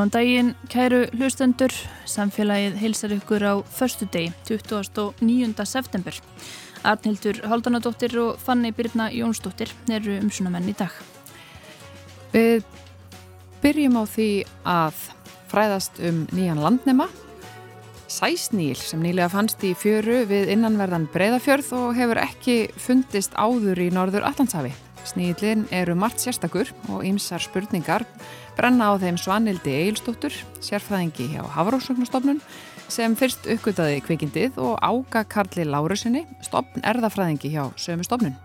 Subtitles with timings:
[0.00, 1.74] Góðan daginn, kæru hlustendur.
[2.08, 5.52] Samfélagið heilsar ykkur á förstu degi, 29.
[5.68, 6.16] september.
[6.88, 10.88] Arnhildur Haldanadóttir og Fanni Birna Jónsdóttir eru umsunamenn í dag.
[12.32, 12.64] Við
[13.60, 14.30] byrjum á því
[14.64, 15.04] að
[15.52, 17.10] fræðast um nýjan landnema.
[18.08, 23.92] Sæsnýl sem nýlega fannst í fjöru við innanverðan breyðafjörð og hefur ekki fundist áður í
[23.92, 24.72] norður Allandshafi.
[25.04, 28.04] Snýlinn eru margt sérstakur og ýmsar spurningar
[28.60, 32.42] brenna á þeim Svanildi Eilstóttur, sérfræðingi hjá Hafrósögnustofnun
[32.92, 38.36] sem fyrst uppgötaði kvikindið og ága Karli Lárusinni, stopn erðafræðingi hjá sömu stofnun.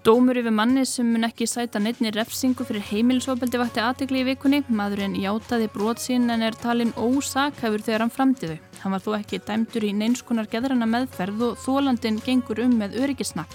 [0.00, 4.62] Dómur yfir manni sem mun ekki sæta neittni refsingu fyrir heimilisofbeldi vakti aðtegli í vikunni.
[4.72, 8.56] Maðurinn játaði brot sín en er talinn ósakhafur þegar hann framtíðu.
[8.80, 13.52] Hann var þó ekki dæmdur í neinskunar geðrana meðferð og þólandin gengur um með öryggisnapp.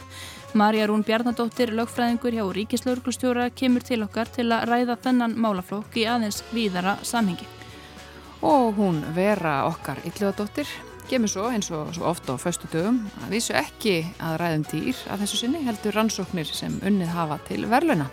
[0.56, 6.06] Marja Rún Bjarnadóttir, lögfræðingur hjá Ríkislauglustjóra, kemur til okkar til að ræða þennan málaflokk í
[6.08, 7.44] aðeins víðara samhengi.
[8.40, 10.72] Og hún vera okkar ylluðadóttir
[11.06, 15.02] Gemur svo eins og svo ofta á föstu dögum að vísu ekki að ræðum dýr
[15.14, 18.08] að þessu sinni heldur rannsóknir sem unnið hafa til verluna.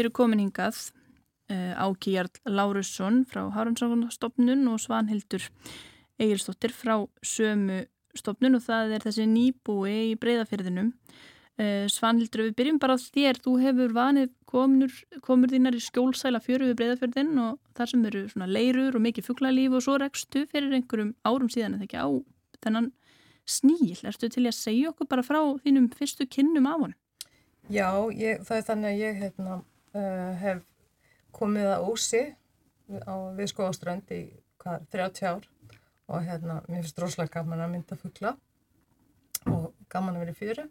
[0.00, 0.78] Eru komin hingað
[1.52, 5.44] uh, Áki Jarl Lárusson frá Hárumsáknastofnun og Svanhildur
[6.18, 7.84] Egilstóttir frá sömu
[8.16, 10.92] stofnun og það er þessi nýbúi í breyðafyrðinum.
[11.56, 13.40] Uh, Svanhildur, við byrjum bara á þér.
[13.44, 14.92] Þú hefur vanið komur,
[15.24, 19.76] komur þínar í skjólsæla fjöru við breyðafyrðin og þar sem eru leirur og mikið fugglalíf
[19.76, 22.08] og svo rekstu fyrir einhverjum árum síðan eða ekki á
[22.64, 22.92] þennan
[23.46, 23.96] sníl.
[24.04, 27.00] Erstu til að segja okkur bara frá þínum fyrstu kynnum af honum?
[27.72, 29.56] Já, ég, það er þannig að ég hérna,
[29.96, 30.62] uh, hef
[31.36, 32.22] komið að ósi
[32.86, 34.22] á Viðskóðaströnd í
[34.62, 35.48] hvað, 30 ár
[36.06, 38.36] og hérna, mér finnst rosalega gaman að mynda fuggla
[39.50, 40.66] og gaman að vera í fjöru.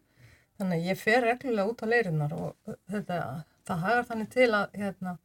[0.56, 3.20] Þannig að ég fer reglulega út á leirinnar og þetta,
[3.68, 5.16] það hagar þannig til að hérna,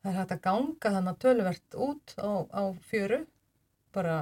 [0.00, 3.20] það er hægt að ganga þannig að töluvert út á, á fjöru
[3.92, 4.20] bara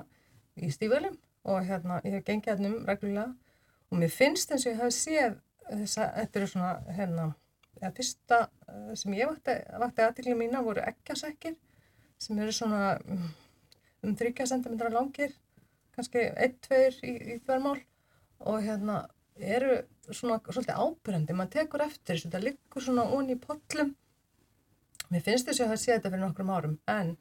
[0.59, 1.19] í stífölum
[1.49, 3.29] og hérna, ég hef gengið hérna um reglulega
[3.89, 5.39] og mér finnst eins og ég hef séð
[5.69, 7.29] þetta eru svona hérna,
[7.83, 11.57] ja, fyrsta eh, sem ég vakti, aðtikli mína voru ekkjasekkir
[12.19, 13.29] sem eru svona mm,
[14.07, 15.35] um 30 cm langir
[15.95, 17.79] kannski 1-2 í, í þverjumál
[18.47, 19.03] og hérna
[19.39, 19.81] eru
[20.11, 23.95] svona svolítið ábyrgandi maður tekur eftir þessu, þetta liggur svona onni í pollum.
[25.13, 27.15] Mér finnst þessu að það sé þetta fyrir nokkrum árum en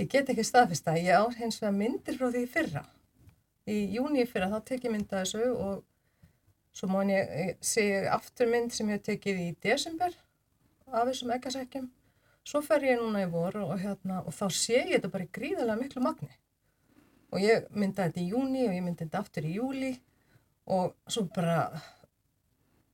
[0.00, 2.84] ég get ekki staðfesta, ég á hins vegar myndir frá því fyrra.
[3.70, 5.84] Í júni fyrra þá tek ég mynda þessu og
[6.74, 10.14] Svo má ég segja afturmynd sem ég hef tekið í desember
[10.90, 11.90] af þessum eggasekkjum.
[12.44, 15.30] Svo fer ég núna í voru og, hérna, og þá sé ég þetta bara í
[15.38, 16.32] gríðarlega miklu magni.
[17.32, 19.92] Og ég mynda þetta í júni og ég mynda þetta aftur í júli
[20.74, 21.64] og svo bara,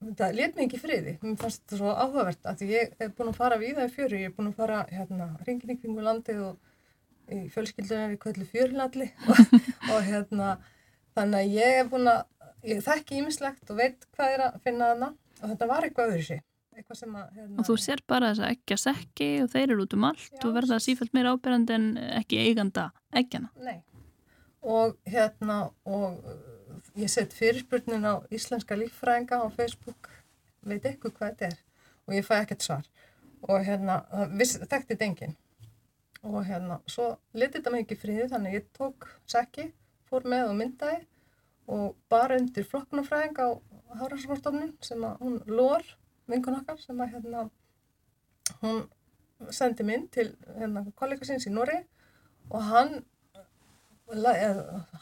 [0.05, 1.16] þetta let mér ekki friði.
[1.25, 4.20] Mér fannst þetta svo áhugavert að ég hef búin að fara við það í fjöru.
[4.20, 6.70] Ég hef búin að fara hérna ringin í kringu landið og
[7.31, 9.40] í fjölskyldunar í kvöldu fjörlinalli og,
[9.94, 10.52] og hérna
[11.16, 12.22] þannig að ég hef búin að
[12.66, 15.10] ég þekki ímislegt og veit hvað er að finna þarna.
[15.40, 16.46] Og þetta var eitthvað öðru sér
[16.80, 17.26] hérna,
[17.58, 20.30] og þú sér bara þess að ekki að sekki og þeir eru út um allt
[20.32, 21.86] já, og verða sífælt meira ábyrgand en
[22.20, 22.86] ekki eiganda
[23.16, 23.82] ekkjana Nei.
[24.62, 26.22] og hérna og
[26.96, 30.10] ég sett fyrirspurnin á Íslenska líffræðinga á Facebook.
[30.62, 31.60] Veit eitthvað hvað þetta er?
[32.06, 32.88] Og ég fæ ekkert svar.
[33.48, 35.36] Og hérna þekkti þetta engin
[36.20, 39.70] og hérna svo litið þetta mig ekki fríði þannig ég tók sekki,
[40.10, 40.98] fór með og myndaði
[41.70, 43.49] og bara undir flokknafræðing á
[44.00, 45.87] Hárarsvartofnun sem að hún lór
[46.31, 47.46] vinkun okkar sem að hérna
[48.61, 48.84] hún
[49.55, 50.28] sendi minn til
[50.58, 51.78] hérna kollega síns í Nóri
[52.50, 53.00] og hann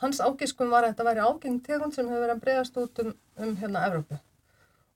[0.00, 3.14] hans ágiskum var að þetta væri ágeng tegund sem hefur verið að bregast út um,
[3.40, 4.18] um hérna Evrópu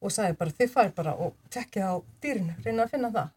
[0.02, 3.28] og sagði bara þið fær bara og tekkið á dýrinu, reyna að finna það.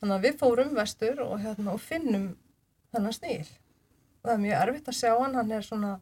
[0.00, 2.26] Þannig að við fórum vestur og hérna og finnum
[2.92, 5.92] þennan sníl og það er mjög erfitt að sjá hann, hann er svona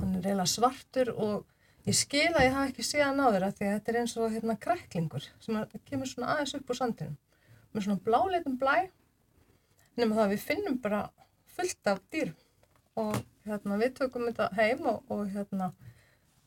[0.00, 1.46] hann er reyna svartur og
[1.88, 4.34] ég skil að ég hafa ekki séðan á þeirra því að þetta er eins og
[4.34, 7.16] hérna kræklingur sem kemur svona aðeins upp úr sandinum.
[7.70, 8.76] Með svona bláleitum blæ
[9.98, 11.00] nema það að við finnum bara
[11.56, 12.32] fullt af dýr
[13.00, 13.16] og
[13.46, 15.70] hérna, við tökum þetta heim og, og hérna,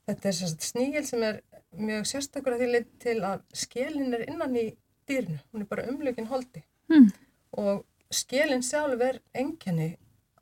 [0.08, 1.42] þetta er sérst snígil sem er
[1.74, 4.68] mjög sérstakur að því leit til að skélinn er innan í
[5.10, 6.64] dýrinu, hún er bara umlökin holdi.
[6.92, 7.08] Hmm.
[7.56, 9.94] og skélinn sjálf er enkenni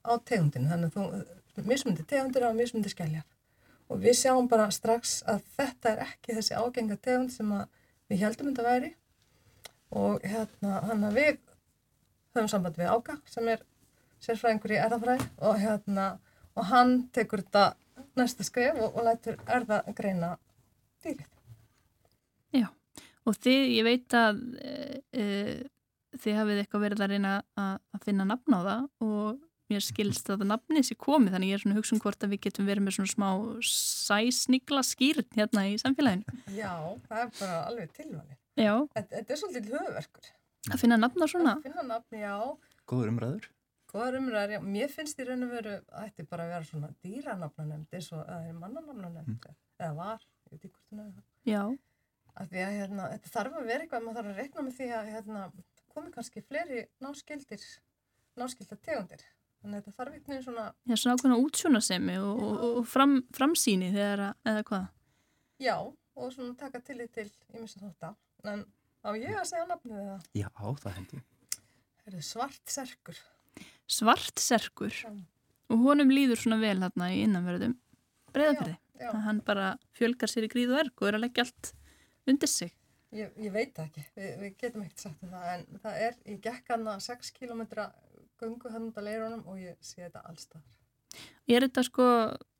[0.01, 3.27] á tegundinu, þannig að þú mismundi tegundir á mismundi skelljar
[3.91, 7.49] og við sjáum bara strax að þetta er ekki þessi ágenga tegund sem
[8.11, 8.91] við heldum þetta væri.
[9.91, 11.33] Og hérna hann að við
[12.31, 13.65] höfum samband við Áka sem er
[14.23, 16.07] sérfræðingur í erðafræði og hérna
[16.55, 17.65] og hann tekur þetta
[18.15, 20.37] næsta skref og, og lætur erðagreina
[21.03, 21.27] dýrið.
[22.55, 22.67] Já,
[23.27, 24.73] og þið, ég veit að e,
[25.11, 25.25] e,
[26.21, 29.39] þið hafið eitthvað verið að reyna að finna nafn á það og
[29.71, 32.67] mér skilst að nafnið sé komið þannig ég er svona hugsun hvort að við getum
[32.69, 33.29] verið með svona smá
[33.71, 36.37] sæsnigla skýrn hérna í samfélaginu.
[36.57, 36.73] Já,
[37.07, 38.37] það er bara alveg tilvæli.
[38.59, 40.29] Já, Þetta, þetta er svolítið höfverkur.
[40.75, 41.53] að finna nafn á svona.
[41.57, 42.35] Að finna nafn, já,
[42.91, 43.45] Góður umræður.
[43.91, 46.89] góðar umræðar, já, mér finnst í raun og veru að þetta bara að vera svona
[47.03, 49.47] dýranafnanemnd eins og það er mannanafnanemnd
[49.81, 51.23] eða var, ég veit ekki hvort það.
[51.49, 51.63] Já,
[52.39, 54.85] Af því að hérna, þetta þarf að vera eitthvað, maður þarf að reikna með því
[54.95, 55.41] að hérna,
[55.91, 57.65] komi kannski fleiri náskildir,
[58.39, 59.25] náskildar tegundir.
[59.61, 63.17] Þannig að þetta þarf einhvern veginn svona, já svona ákveðna útsjónasemi og, og, og fram,
[63.37, 64.87] framsýni þegar að, eða hvað.
[65.61, 65.75] já,
[66.17, 68.07] og svona taka tillit til ímest þótt
[68.49, 68.63] En
[69.05, 70.25] á ég að segja nafnið það?
[70.39, 70.47] Já,
[70.81, 71.21] það hendi.
[72.01, 73.19] Það er svart serkur.
[73.91, 75.11] Svart serkur Já.
[75.69, 77.77] og honum líður svona vel hérna í innanverðum
[78.33, 78.77] breyðafyrði.
[79.01, 79.67] Já, Að hann bara
[79.97, 81.71] fjölgar sér í gríð og erg og er að leggja allt
[82.29, 82.73] undir sig.
[83.11, 86.17] ég, ég veit það ekki, Vi, við getum ekkert sagt um það, en það er,
[86.31, 87.61] ég gekk hana 6 km
[88.41, 90.65] gungu hann út að leirunum og ég sé þetta allstaðar.
[91.49, 92.07] Ég er þetta sko,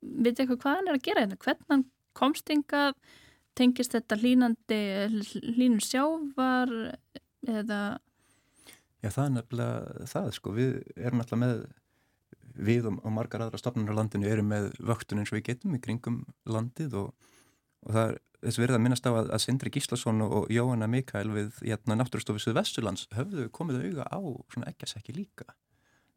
[0.02, 1.84] veit eitthvað hvað hann er að gera hérna, hvernig hann
[2.16, 2.96] komst hingað,
[3.56, 4.80] tengist þetta hlínandi,
[5.56, 6.72] hlínun sjávar
[7.48, 7.82] eða,
[9.02, 10.52] Já, það er nefnilega það, sko.
[10.54, 11.62] Við erum alltaf með,
[12.54, 15.74] við og, og margar aðra stofnunir á landinu erum með vöktun eins og við getum
[15.74, 17.32] í kringum landið og,
[17.82, 21.30] og það er þess verið að minnast á að, að Sindri Gíslason og Jóhanna Mikael
[21.34, 24.18] við hérna, náttúrstofu Suð Vesturlands höfðu komið auga á
[24.54, 25.50] svona ekkjasekki líka.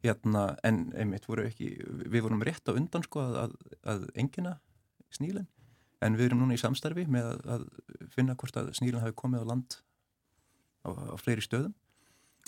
[0.04, 1.70] Hérna, en einmitt voru ekki,
[2.04, 3.54] við vorum rétt á undan sko að, að,
[3.94, 4.58] að engina
[5.14, 5.48] snílinn,
[6.04, 7.64] en við erum núna í samstarfi með að, að
[8.12, 9.78] finna hvort að snílinn hafi komið á land
[10.84, 11.74] á, á fleiri stöðum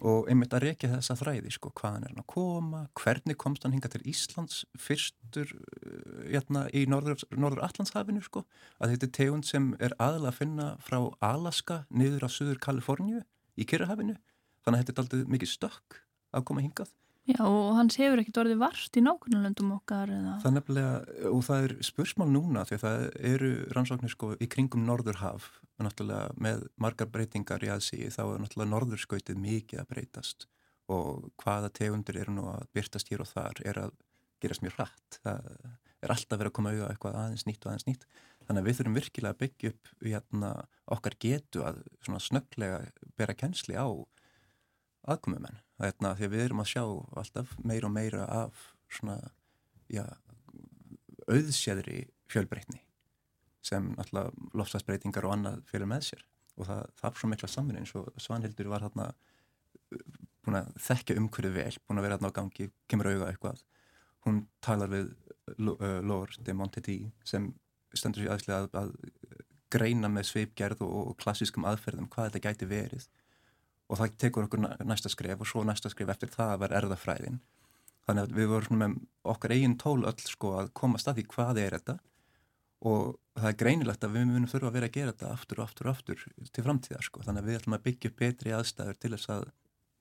[0.06, 3.75] og einmitt að rekja þessa þræði sko, hvaðan er hann að koma, hvernig komst hann
[3.75, 8.45] hinga til Íslands fyrstur uh, hérna, í norður, norður Allandshafinu sko,
[8.79, 11.00] að þetta er tegund sem er aðalega að finna frá
[11.33, 13.25] Alaska niður á Suður Kaliforníu
[13.59, 14.15] í Kyrrahafinu,
[14.62, 16.00] þannig að þetta er aldrei mikið stökk
[16.31, 16.95] að koma hingað
[17.29, 20.93] já, og hans hefur ekkert orðið vart í nákvæmlandum okkar eða, Það er nefnilega,
[21.31, 25.49] og það er spursmál núna því að það eru rannsóknir sko í kringum Norðurhaf
[25.79, 30.49] og náttúrulega með margar breytingar í aðsíði þá er náttúrulega Norðurskautið mikið að breytast
[30.88, 33.95] og hvaða tegundir eru nú að byrtast hér og þar er að
[34.43, 35.21] gerast mjög hratt.
[35.23, 35.49] Það
[35.99, 38.07] er alltaf verið að koma auðvitað eitthvað aðeins nýtt og aðeins nýtt.
[38.49, 40.52] Þannig að við þurfum virkilega að byggja upp hérna,
[40.97, 41.83] okkar getu að
[42.29, 42.79] snögglega
[43.19, 43.87] bera kennsli á
[45.07, 45.61] aðkomumenn.
[45.78, 46.83] Hérna, því að við erum að sjá
[47.23, 49.19] alltaf meira og meira af svona,
[49.93, 50.02] já,
[51.28, 52.83] auðsjöðri fjölbreytni
[53.69, 56.25] sem alltaf lofslagsbreytingar og annað fyrir með sér.
[56.59, 59.11] Og það þarf svo mikla samvinni eins og Svanhildur var hérna
[60.45, 63.62] búin að þekkja umhverju vel, búin að vera hérna á gangi, kemur auða eitthvað.
[64.26, 65.12] Hún talar við
[65.59, 67.52] uh, Lord de Montedi sem
[67.97, 72.69] stendur sér aðslega að, að greina með sveipgerð og, og klassískum aðferðum hvað þetta gæti
[72.69, 73.09] verið
[73.88, 77.40] og það tekur okkur næsta skref og svo næsta skref eftir það að vera erðafræðin
[78.09, 78.99] þannig að við vorum með
[79.35, 81.99] okkar eigin tól öll sko að koma stað í hvað er þetta
[82.88, 85.66] og það er greinilegt að við munum þurfa að vera að gera þetta aftur og
[85.66, 87.23] aftur og aftur til framtíðar sko.
[87.26, 89.47] Þannig að við ætlum að byggja betri aðstæður til þess að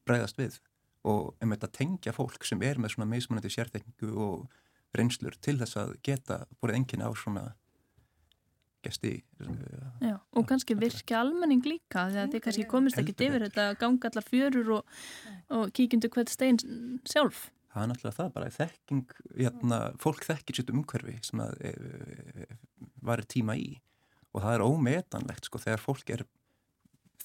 [0.07, 0.59] bregðast við
[1.07, 5.79] og einmitt að tengja fólk sem er með svona meismunandi sérþekningu og reynslur til þess
[5.81, 7.45] að geta búið enginn á svona
[8.85, 9.11] gesti
[10.01, 14.09] já, og kannski virkja almenning líka því að þið kannski komist ekki yfir þetta ganga
[14.09, 14.97] allar fjörur og,
[15.53, 16.59] og kíkjundu hvert stein
[17.07, 17.47] sjálf.
[17.73, 22.47] það er náttúrulega það bara þekking, hérna, fólk þekkir sitt umhverfi sem að e, e,
[23.05, 23.69] var tíma í.
[24.33, 26.25] Og það er ómetanlegt sko þegar fólk er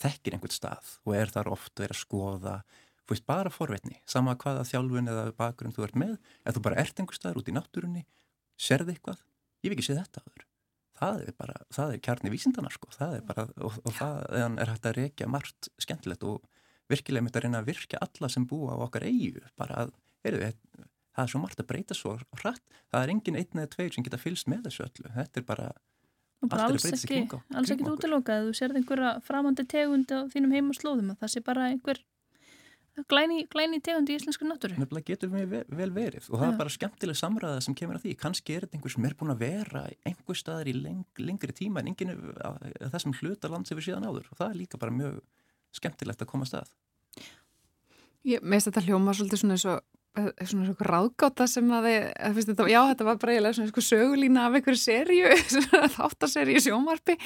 [0.03, 2.57] þekkir einhvern stað og er þar oft að vera að skoða
[3.11, 6.15] veist bara forvetni, sama hvaða þjálfun eða bakgrunn þú ert með,
[6.47, 8.07] ef þú bara ert einhver staðar út í náttúrunni,
[8.57, 9.21] serði eitthvað.
[9.61, 10.47] Ég hef ekki séð þetta aður
[10.99, 12.91] það er bara, það er kjarni vísindana sko.
[12.95, 16.43] Það er bara, og, og það er hægt að rekja margt skemmtilegt og
[16.93, 19.95] virkilega mitt að reyna að virka alla sem búa á okkar eigu, bara að,
[20.27, 20.51] heyrðu,
[21.13, 24.07] það er svo margt að breyta svo hratt, það er engin einn eða tveir sem
[24.07, 25.73] geta fylst með þessu öllu, þetta er bara
[26.43, 27.21] Og bara alls ekki,
[27.55, 31.69] alls ekki ef þú sérð einhverja framandi tegund á þínum heimaslóðum að það sé bara
[31.71, 32.01] einhver
[33.09, 34.77] glæni, glæni tegundi í íslensku náttúru.
[34.81, 36.51] Nefnilega getur við vel verið og það Já.
[36.51, 38.15] er bara skemmtileg samræða sem kemur að því.
[38.21, 41.81] Kannski er þetta einhver sem er búin að vera einhver staðar í leng, lengri tíma
[41.81, 45.21] en enginn er þessum hluta lands yfir síðan áður og það er líka bara mjög
[45.73, 46.75] skemmtilegt að koma að stað.
[48.29, 49.81] Ég meist þetta hljóma svolítið svona eins og
[50.13, 53.71] svona svona ráðgáta sem að þið, að finnst þetta, já þetta var bara eiginlega svona
[53.73, 55.31] sko sögulína af einhverju serju,
[55.97, 57.17] þáttaserju sjómarpi.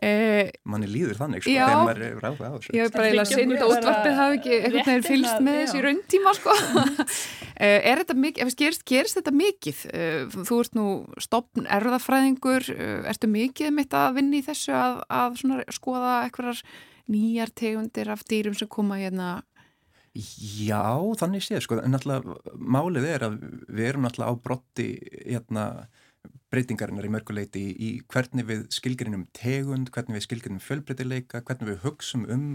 [0.00, 1.64] Eh, Manni líður þannig sko, Já.
[1.66, 2.74] þegar maður er ráða á þessu.
[2.76, 5.84] ég hef bara eiginlega synd og útvarpið hafi ekki rétt fylst inn með þessu í
[5.88, 6.58] rauntíma sko.
[7.60, 9.80] Eh, er þetta mikið, ef gerist, gerist þetta mikið?
[9.92, 10.84] Eh, Þú ert nú
[11.20, 16.62] stopn erðafræðingur, eh, ertu mikið mitt að vinna í þessu að, að svona skoða einhverjar
[17.12, 19.42] nýjar tegundir af dýrum sem koma hérna
[20.14, 20.82] Já,
[21.20, 23.36] þannig séð sko, en náttúrulega málið er að
[23.70, 24.86] við erum náttúrulega á brotti
[25.22, 25.66] hérna,
[26.50, 31.84] breytingarinnar í mörguleiti í, í hvernig við skilgrinum tegund, hvernig við skilgrinum fjölbreytileika, hvernig við
[31.84, 32.48] hugsum um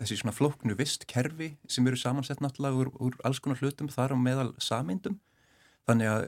[0.00, 4.24] þessi svona flóknu vistkerfi sem eru samansett náttúrulega úr, úr alls konar hlutum þar á
[4.24, 5.20] meðal sameindum.
[5.84, 6.26] Þannig að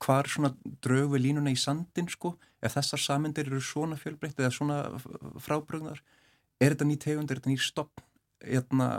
[0.00, 4.78] hvar svona drögu línuna í sandin sko, ef þessar sameindir eru svona fjölbreytið eða svona
[5.42, 6.00] frábrögnar,
[6.60, 8.04] er þetta ný tegund, er þetta ný stopn,
[8.44, 8.92] hérna,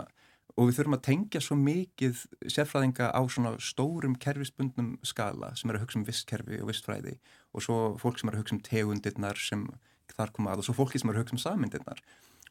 [0.56, 5.80] og við þurfum að tengja svo mikið sérfræðinga á svona stórum kerfisbundnum skala sem eru
[5.80, 7.16] að hugsa um vistkerfi og vistfræði
[7.52, 9.64] og svo fólk sem eru að hugsa um tegundirnar sem
[10.12, 12.02] þar koma að og svo fólki sem eru að hugsa um samindirnar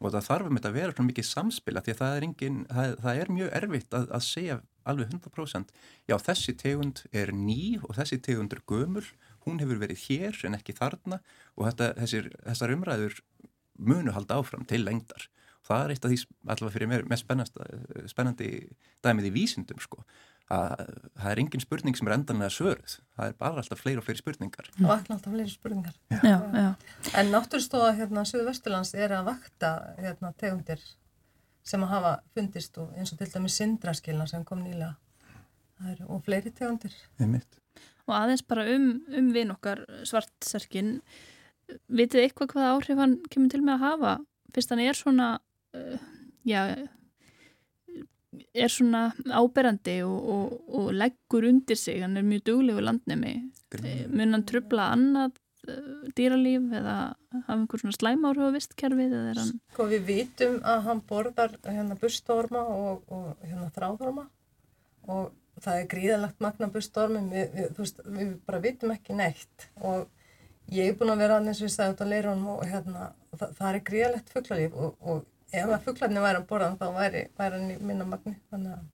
[0.02, 2.60] og það þarf um þetta að vera svona mikið samspila því að það er, engin,
[2.70, 4.56] það, það er mjög erfitt að, að segja
[4.88, 5.74] alveg 100%
[6.10, 9.04] já þessi tegund er ný og þessi tegund er gömul,
[9.46, 11.20] hún hefur verið hér en ekki þarna
[11.54, 13.20] og þetta, þessir, þessar umræður
[13.78, 15.28] munu halda áfram til lengdar
[15.72, 16.20] það er eitt af því
[16.54, 18.50] allavega fyrir mér mest spennandi, spennandi
[19.04, 20.04] dæmið í vísindum sko
[20.52, 20.80] að
[21.16, 24.20] það er engin spurning sem er endanlega svörð það er bara alltaf fleiri og fleiri
[24.20, 25.94] spurningar vakna alltaf fleiri spurningar.
[26.10, 26.74] Já, já.
[27.18, 30.82] En náttúrstofa hérna Suðu Vesturlands er að vakta hérna tegundir
[31.66, 34.96] sem að hafa fundist og eins og til dæmis sindraskilna sem kom nýlega.
[35.78, 36.94] Það eru og fleiri tegundir.
[37.20, 37.58] Einmitt.
[38.08, 40.96] Og aðeins bara um, um vin okkar svartserkin,
[41.86, 44.14] vitið eitthvað hvað áhrif hann kemur til með að hafa?
[44.52, 45.28] Fyrst hann er svona,
[45.76, 45.98] uh,
[46.48, 46.62] já,
[48.52, 53.34] er svona áberandi og, og, og leggur undir sig, hann er mjög duglegu landnemi.
[53.72, 54.12] Greinilega.
[54.12, 55.36] Mun hann trubla annað
[55.68, 56.96] uh, dýralíf eða
[57.34, 59.52] hafa einhver svona á vistkerfið eða er hann...
[59.74, 64.26] Sko við vitum að hann borðar hérna bustorma og, og hérna þráðorma
[65.12, 65.30] og
[65.62, 70.08] það er gríðalegt magna bustormi, við, við, þú veist, við bara vitum ekki neitt og
[70.72, 73.68] ég er búin að vera aðeins við sagði út á leirunum og hérna, það, það
[73.68, 77.58] er gríðalegt fugglalíf og, og ef að fugglarnir væri að borða hann þá væri, væri
[77.60, 78.84] hann í minna magni, þannig að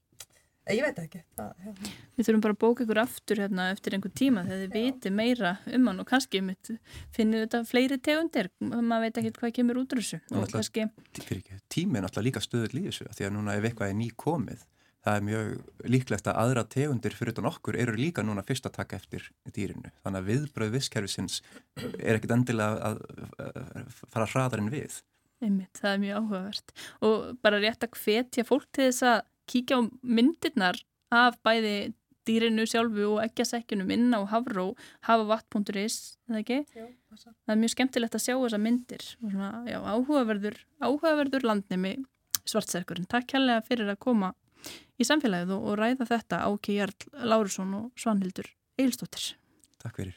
[0.68, 1.20] eh, ég veit ekki.
[1.38, 1.92] Það, hérna.
[2.18, 5.52] Við þurfum bara að bóka ykkur aftur hérna eftir einhver tíma þegar þið viti meira
[5.74, 6.72] um hann og kannski mitt
[7.16, 10.22] finnum þetta fleiri tegundir, maður veit ekki hvað kemur út úr þessu
[10.54, 13.70] kannski, Tí- fyrir ekki, tími er náttúrulega líka stöðull í þessu því að núna ef
[13.70, 14.66] eitthvað er ný komið
[15.08, 18.78] það er mjög líklegt að aðra tegundir fyrir utan okkur eru líka núna fyrst að
[18.80, 19.92] taka eftir dýrinu.
[20.04, 21.40] Þannig að viðbröð visskerfisins
[21.78, 23.00] er ekkit endilega að,
[23.38, 24.98] að fara hraðar en við.
[25.45, 26.75] Einmitt, það er mjög áhugavert
[27.07, 29.18] og bara rétt að hvetja fólk til þess að
[29.49, 30.80] kíkja á myndirnar
[31.14, 31.76] af bæði
[32.28, 34.73] dýrinu sjálfu og ekkjasekkjunum inn á Havró,
[35.09, 36.59] hafavatt.is, eða ekki?
[36.76, 37.33] Jú, passa.
[37.47, 41.95] Það er mjög skemmtilegt að sjá þessa myndir og svona, já, áhugaverður, áhugaverður landnemi
[42.49, 43.09] svartserkurinn.
[43.09, 44.35] Takk kærlega fyrir að koma
[44.99, 49.33] í samfélagið og, og ræða þetta Áki Jarl Lárusson og Svanhildur Eilstóttir.
[49.80, 50.16] Takk fyrir.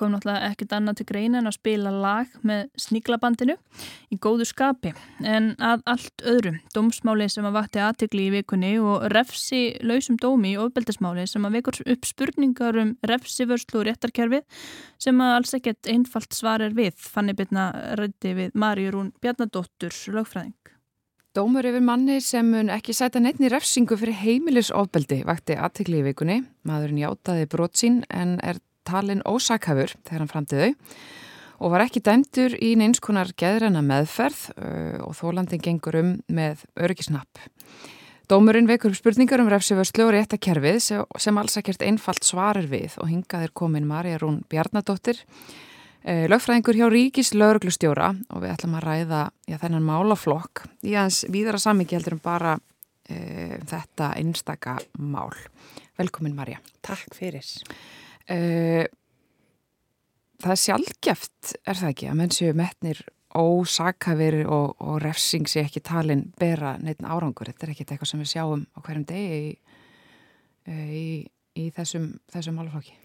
[0.00, 3.56] Kom náttúrulega ekkert annað til greina en að spila lag með sníklabandinu
[4.10, 4.94] í góðu skapi.
[5.20, 10.54] En að allt öðru, dómsmáli sem að vakti aðtegli í vikunni og refsi lausum dómi
[10.54, 14.64] í ofbeldismáli sem að vekur upp spurningar um refsivörslu og réttarkerfið
[15.00, 16.96] sem að alls ekkert einfalt svar er við.
[16.96, 20.56] Fanni byrna rætti við Marjurún Bjarnadóttur, lögfræðing.
[21.30, 26.40] Dómur yfir manni sem mun ekki sæta neittni refsingu fyrir heimilisofbeldi vakti aðtegli í vikunni.
[26.66, 28.58] Maðurinn játaði brot sín en er
[28.90, 30.70] talin ósakhafur þegar hann framti þau
[31.60, 36.64] og var ekki dæmdur í neins konar geðræna meðferð uh, og þólandin gengur um með
[36.80, 37.42] örgisnapp.
[38.30, 43.10] Dómurinn vekur upp spurningar um refsivörslu og réttakerfið sem, alls ekkert einfalt svarir við og
[43.10, 48.86] hingað er komin Marja Rún Bjarnadóttir, uh, lögfræðingur hjá Ríkis lauruglustjóra og við ætlum að
[48.88, 55.34] ræða já, þennan málaflokk í aðeins víðara samingi heldur um bara uh, þetta einstaka mál.
[56.00, 56.62] Velkomin Marja.
[56.80, 57.44] Takk fyrir.
[58.30, 58.84] Uh,
[60.40, 63.00] það er sjálfgeft, er það ekki, að menn séu metnir
[63.36, 67.50] ósakafir og, og refsing sé ekki talin bera neitt árangur.
[67.50, 69.50] Þetta er ekki eitthvað sem við sjáum á hverjum degi í,
[70.70, 71.04] í,
[71.60, 72.96] í þessum, þessum málaflokki.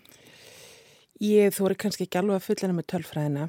[1.25, 3.45] Ég þóri kannski ekki alveg að fullina með tölfræðina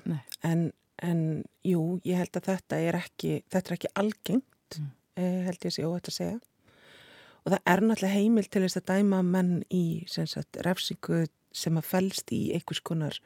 [0.46, 0.66] en,
[1.02, 1.22] en
[1.66, 4.88] jú, ég held að þetta er ekki, þetta er ekki algengt, Mm.
[5.14, 6.38] eh, held ég sé óhætt að segja.
[7.46, 11.20] Og það er náttúrulega heimil til þess að dæma menn í sagt, refsingu
[11.57, 13.19] sem að fælst í einhvers konar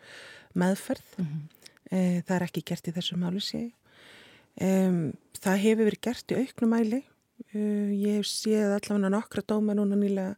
[0.55, 1.16] meðferð.
[1.19, 1.61] Mm -hmm.
[1.90, 3.62] Eh, það er ekki gert í þessu máli sé.
[4.61, 7.01] Um, það hefur verið gert í auknum mæli.
[7.55, 10.37] Uh, ég hef séð allavega nokkra dóma núna nýlega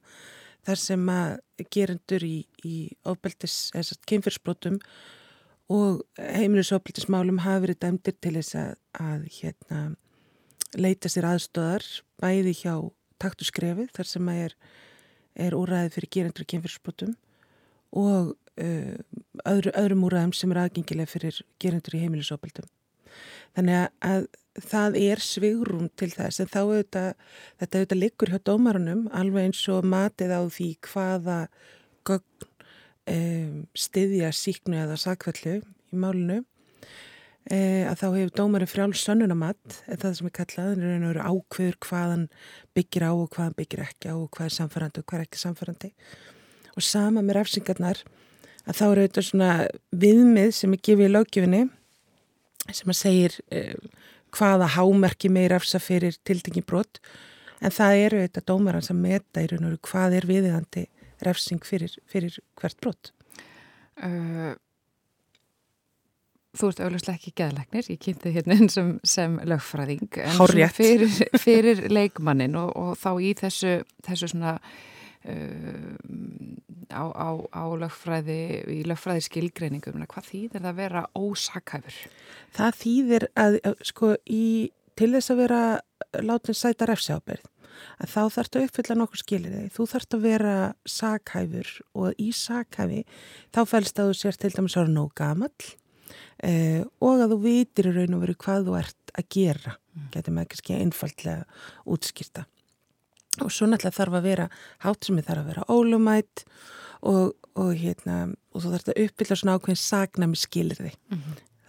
[0.66, 2.76] þar sem að gerendur í, í
[3.08, 4.78] ofbeldis, eða kynfyrsbrotum
[5.72, 9.80] og heimilisofbeldismálum hafa verið dæmdir til þess að, að hérna,
[10.78, 11.86] leita sér aðstöðar
[12.22, 12.74] bæði hjá
[13.22, 14.56] taktu skrefið þar sem að er,
[15.48, 17.16] er úræði fyrir gerendur í kynfyrsbrotum
[17.92, 18.94] og uh,
[19.48, 22.68] öðru, öðrum úræðum sem er aðgengilega fyrir gerendur í heimilisofbeldum.
[23.56, 24.22] Þannig að, að
[24.68, 27.12] það er svigrum til þess en auðvitað,
[27.60, 31.38] þetta auðvitað liggur hjá dómarunum alveg eins og matið á því hvaða
[32.08, 32.48] gögn
[33.12, 36.42] um, styðja síknu eða sakvellu í málinu
[37.48, 41.26] e, að þá hefur dómarinn frjáls sönnunamatt eða það sem er kallað, en og veru
[41.32, 42.28] ákveður hvaðan
[42.76, 45.42] byggir á og hvaðan byggir ekki á og hvað er samfærandi og hvað er ekki
[45.42, 46.31] samfærandi og
[46.80, 48.00] sama með refsingarnar
[48.62, 49.50] að þá eru þetta svona
[50.04, 51.62] viðmið sem er gefið í löggefinni
[52.70, 53.74] sem að segir eh,
[54.32, 57.00] hvaða hámerki meir refsa fyrir tildingi brot.
[57.62, 60.86] En það eru þetta dómaran sem meta í raun og veru hvað er viðiðandi
[61.22, 63.12] refsing fyrir, fyrir hvert brot.
[64.02, 64.54] Uh,
[66.58, 70.18] þú ert auðvitað ekki geðlegnir, ég kynnti hérna inn sem, sem lögfræðing
[70.74, 74.56] fyrir, fyrir leikmannin og, og þá í þessu, þessu svona
[75.22, 78.38] á, á, á lögfræði
[78.72, 81.98] í lögfræði skilgreiningum hvað þýðir það að vera ósakhæfur?
[82.56, 84.44] Það þýðir að, að, sko, í,
[84.98, 85.62] til þess að vera
[86.20, 87.44] látin sæta refsjábyrð,
[88.02, 89.68] að þá þarftu að uppfylla nokkur skilir þig.
[89.76, 90.56] Þú þarft að vera
[90.88, 93.04] sakhæfur og í sakhæfi
[93.54, 95.70] þá fælst að þú sér til dæmis ára nóg gamall
[96.44, 99.76] eh, og að þú vitir í raun og veru hvað þú ert að gera.
[100.12, 101.46] Getur með kannski einfaldlega
[101.92, 102.46] útskýrta.
[103.40, 104.48] Og svo náttúrulega þarf að vera
[104.84, 106.44] hátt sem þarf að vera ólumætt
[107.00, 110.98] og, og, hérna, og þú þarfst að uppfylla svona ákveðin sagnami skilir þig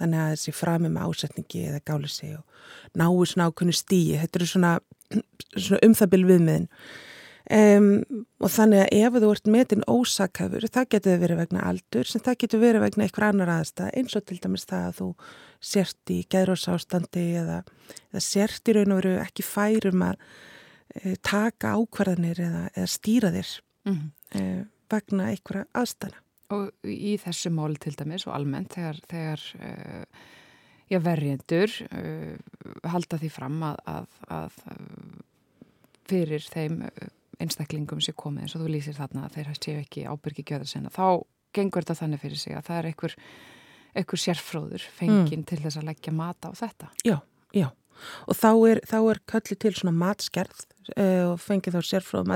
[0.04, 4.49] þannig að þessi frami með ásetningi eða gálisi og náu svona ákveðinu stíi þetta eru
[4.49, 4.76] svona,
[5.56, 6.69] svona um það byrj viðmiðin.
[7.54, 7.88] Um,
[8.39, 12.38] og þannig að ef þú ert metin ósakafur, það getur verið vegna aldur, sem það
[12.39, 15.08] getur verið vegna eitthvað annar aðstæð, eins og til dæmis það að þú
[15.73, 17.58] sért í geðrósástandi eða,
[18.13, 20.23] eða sért í raun og veru ekki færum að
[21.25, 23.53] taka ákvarðanir eða, eða stýra þér
[23.84, 24.43] Mm e,
[24.93, 26.21] vegna einhverja aðstæðna.
[26.53, 30.03] Og í þessu máli til dæmis og almennt þegar, þegar uh,
[30.91, 31.73] já, verjendur
[32.86, 34.58] halda því fram að, að, að
[36.12, 36.84] fyrir þeim
[37.41, 40.93] einstaklingum sem komið eins og þú lýsir þarna að þeir séu ekki ábyrgi gjöða sinna,
[40.93, 41.23] þá
[41.56, 43.15] gengur þetta þannig fyrir sig að það er einhver,
[43.93, 46.91] einhver sérfróður fenginn til þess að leggja mata á þetta.
[47.08, 47.17] Já,
[47.56, 47.67] já.
[48.27, 50.63] Og þá er, þá er kallið til svona matskerð
[50.97, 52.32] uh, og fengið þá sérfróð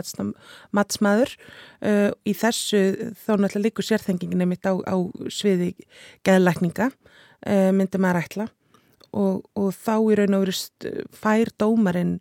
[0.76, 1.34] matsmaður.
[1.82, 2.82] Uh, í þessu
[3.14, 4.96] þá náttúrulega líkur sérþengingin mitt á, á
[5.34, 5.74] sviði
[6.28, 8.50] geðlækninga, uh, myndi maður ætla.
[9.18, 12.18] Og, og þá í raun og veru st- fær dómarinn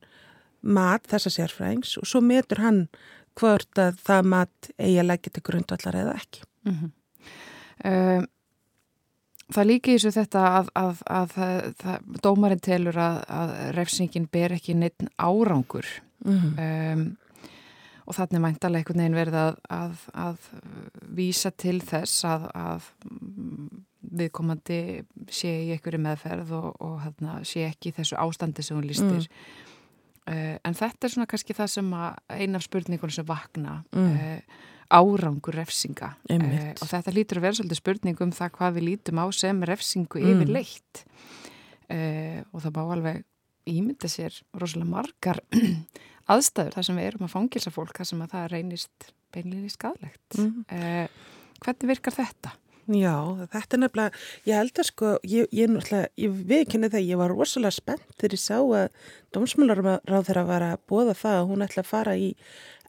[0.67, 2.87] mat þessa sérfræðings og svo metur hann
[3.37, 6.47] hvort að það mat eigi að leggja til grundvallar eða ekki.
[6.67, 8.27] Mm -hmm.
[9.55, 11.37] Það líki þessu þetta að, að, að,
[11.85, 15.87] að, dómarinn telur að, að refsingin ber ekki neitt árangur
[16.27, 17.07] Mm um,
[18.07, 20.45] og þannig mæntalega einhvern veginn verið að, að, að
[21.19, 23.65] vísa til þess að, að mm,
[24.21, 24.77] viðkomandi
[25.35, 29.27] sé í einhverju meðferð og, og hérna, sé ekki þessu ástandi sem hún lístir.
[30.27, 34.15] Uh, en þetta er svona kannski það sem að eina af spurningunum sem vakna Mm.
[34.15, 36.83] uh, árangur refsinga Einmitt.
[36.83, 40.21] og þetta lítur að vera svolítið spurning um það hvað við lítum á sem refsingu
[40.21, 40.29] Mm.
[40.35, 41.05] yfir leitt
[42.53, 43.25] og það má alveg
[43.67, 45.41] ímynda sér rosalega margar
[46.33, 50.39] aðstæður þar sem við erum að fangilsa fólk þar sem að það reynist beinlega skadlegt.
[50.39, 50.65] Mhm.
[50.71, 51.09] Uh,
[51.63, 52.53] hvernig virkar þetta?
[52.87, 53.15] Já,
[53.51, 57.33] þetta er nefnilega, ég held að sko, ég, ég náttúrulega, ég viðkynni það, ég var
[57.35, 61.83] rosalega spennt þegar ég sá að dómsmálaráð þeirra var að bóða það að hún ætla
[61.83, 62.29] að fara í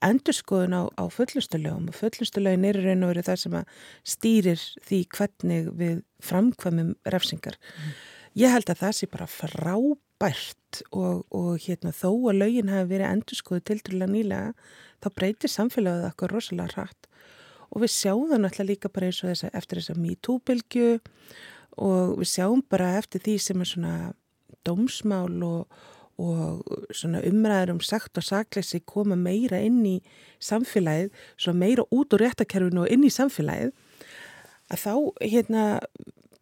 [0.05, 3.73] endurskoðun á, á fullustulögum og fullustulögin er í raun og verið það sem að
[4.13, 5.97] stýrir því hvernig við
[6.29, 7.57] framkvæmum refsingar.
[8.37, 13.15] Ég held að það sé bara frábært og, og hérna þó að lögin hafi verið
[13.15, 14.53] endurskoðu tildurlega nýlega,
[15.01, 17.06] þá breytir samfélagið okkur rosalega hratt
[17.71, 20.87] og við sjáum það náttúrulega líka bara eins og þess að eftir þess að MeToo-bylgju
[21.87, 23.95] og við sjáum bara eftir því sem er svona
[24.67, 25.81] dómsmál og,
[26.21, 26.63] og
[26.95, 29.97] svona umræður um sagt og sakleysi koma meira inn í
[30.43, 33.75] samfélagið, svona meira út úr réttakerfinu og inn í samfélagið
[34.67, 35.67] að þá hérna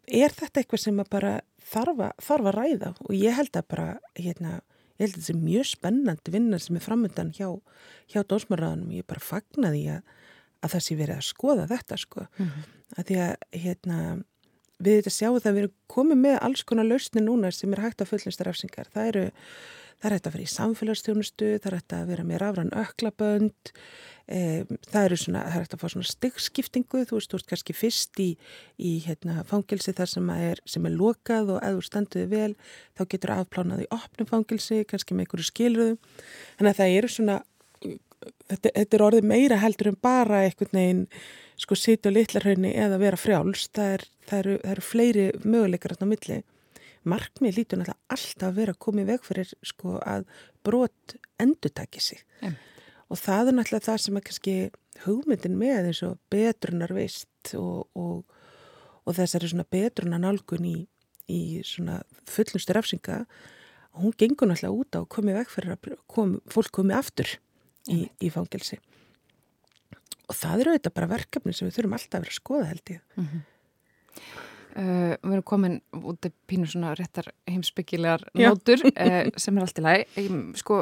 [0.06, 1.36] er þetta eitthvað sem að bara
[1.66, 4.62] þarf að, þarf að ræða og ég held að bara hérna
[4.96, 7.50] Ég held að þetta er mjög spennandi vinna sem er framöndan hjá,
[8.12, 8.94] hjá dómsmarraðanum.
[8.96, 10.14] Ég bara fagna því að,
[10.66, 12.26] að það sé verið að skoða þetta sko.
[12.96, 14.00] Að því að hérna,
[14.80, 17.84] við þetta sjáum það að við erum komið með alls konar lausni núna sem er
[17.86, 18.90] hægt að fullnista refsingar.
[18.94, 19.24] Það eru,
[20.00, 23.72] það er hægt að vera í samfélagsstjónustu, það er hægt að vera með rafran öklabönd,
[24.28, 24.42] e,
[24.92, 27.78] það eru svona, það er hægt að fá svona styggskiptingu, þú veist, þú ert kannski
[27.78, 28.30] fyrst í,
[28.78, 32.52] í hérna, fangilsi þar sem er, sem er lokað og ef þú standuði vel,
[32.98, 36.00] þá getur afplánað í opnum fangilsi, kannski með einhverju skilruðum.
[36.60, 37.42] Þannig að það eru svona,
[38.50, 41.06] þetta, þetta er orðið meira heldur en bara einhvern veginn
[41.62, 45.96] sko sitja á litlarhaunni eða vera frjáls það, er, það, eru, það eru fleiri möguleikar
[45.98, 46.40] á milli.
[47.06, 50.26] Markmið lítur náttúrulega alltaf að vera að koma í veg fyrir sko að
[50.66, 52.24] brot endurtaki sig.
[52.42, 52.72] Einmitt.
[53.14, 54.56] Og það er náttúrulega það sem er kannski
[55.04, 58.24] hugmyndin með eins og betrunar veist og, og,
[59.06, 60.78] og þessari svona betrunar nálgun í,
[61.30, 62.00] í svona
[62.30, 63.22] fullnustu rafsinga
[64.02, 67.30] hún gengur náttúrulega út á að koma í veg fyrir að kom, fólk komi aftur
[67.92, 68.80] í, í fangelsi.
[70.26, 72.94] Og það eru þetta bara verkefni sem við þurfum alltaf að vera að skoða held
[72.96, 73.02] ég.
[74.76, 79.78] Uh, við erum komin út af pínu svona réttar heimsbyggilegar nótur uh, sem er allt
[79.80, 80.82] í lagi um, sko,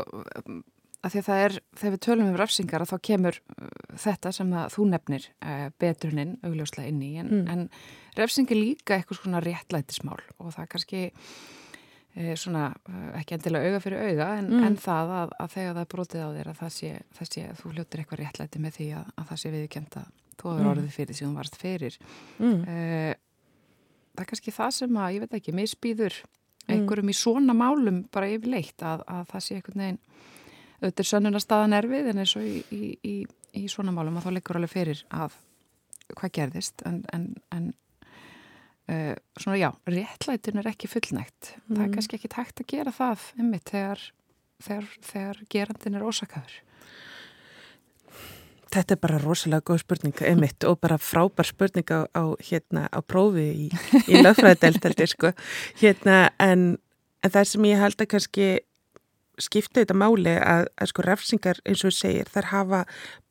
[1.04, 3.68] að því að það er þegar við tölum um rafsingar að þá kemur uh,
[4.02, 5.28] þetta sem að þú nefnir
[5.84, 7.46] betruninn augljóslega inn í en, Mm.
[7.54, 11.04] en refsing er líka eitthvað svona réttlætismál og það er kannski
[12.38, 14.64] svona uh, ekki endilega auga fyrir auga en, Mm.
[14.68, 17.46] en það að, að þegar það er brotið á þér að það sé, það sé
[17.62, 20.72] þú hljóttir eitthvað réttlæti með því að, að það sé viðkjent að þú hefur Mm.
[20.74, 21.98] orðið fyrir þú varst fyrir
[22.40, 22.62] Mm.
[22.62, 23.14] uh,
[24.14, 26.20] það er kannski það sem að, ég veit ekki, misbýður
[26.70, 29.98] einhverjum í svona málum bara yfirleitt að, að það sé einhvern veginn
[30.84, 33.16] auðvitað er sönnunarstaðan erfið en eins og í, í, í,
[33.60, 35.36] í svona málum að þá liggur alveg fyrir að
[36.14, 37.74] hvað gerðist en, en, en
[38.90, 41.94] uh, svona já, réttlætin er ekki fullnægt það er Mm.
[41.96, 44.04] kannski ekki tægt að gera það einmitt þegar,
[44.64, 46.62] þegar, þegar gerandin er ósakaður
[48.74, 53.06] Þetta er bara rosalega góð spurning, einmitt, og bara frábær spurning á, á, hérna, á
[53.06, 53.68] prófi í,
[54.10, 55.30] í ég, sko.
[55.78, 56.80] Hérna, en,
[57.22, 58.48] en það sem ég held að kannski
[59.42, 62.82] skipta þetta máli að, að sko refsingar eins og þú segir þær hafa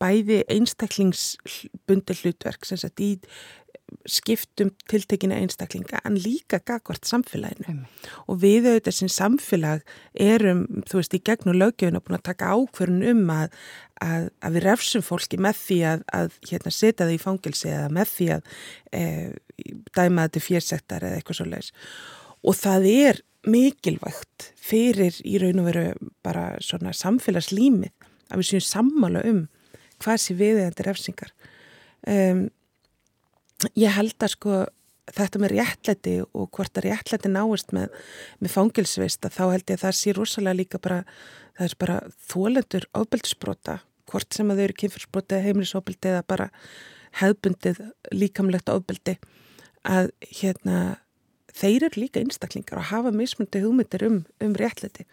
[0.02, 3.12] bæði einstaklingsbundi hlutverk sem sagt í
[4.08, 7.68] skiptum tiltekina einstaklinga en líka gagvart samfélaginu.
[7.68, 8.10] Einmitt.
[8.26, 9.82] og við auðvitað sem samfélag
[10.14, 13.58] erum, þú veist, í gegnum lögjöfuna búin að taka ákvörun um að,
[14.04, 17.92] að, að við refsum fólki með því að, að hérna, setja það í fangilsi eða
[17.98, 18.56] með því að
[18.92, 19.04] e,
[19.96, 21.72] dæma þetta férsektar eða eitthvað svo leiðis
[22.42, 27.90] og það er mikilvægt fyrir í raun og veru bara svona samfélagslímið
[28.32, 29.44] að við séum sammála um
[30.02, 31.32] hvað sé við þetta refsingar.
[32.02, 32.48] Um,
[33.78, 34.62] ég held að sko
[35.12, 37.90] þetta með réttlæti og hvort að réttlæti náist með,
[38.38, 41.02] með fangilsveist þá held ég að það sé rosalega líka bara
[41.58, 41.98] það er bara
[42.30, 43.78] þólendur ábyrgsbrota
[44.10, 46.48] hvort sem að þau eru kynfyrsbroti eða heimilisofbildi eða bara
[47.20, 47.80] hefbundið
[48.14, 49.16] líkamlegt ofbildi
[49.88, 50.76] að hérna
[51.52, 55.06] þeir eru líka einstaklingar og hafa mismundi hugmyndir um, um réttlæti.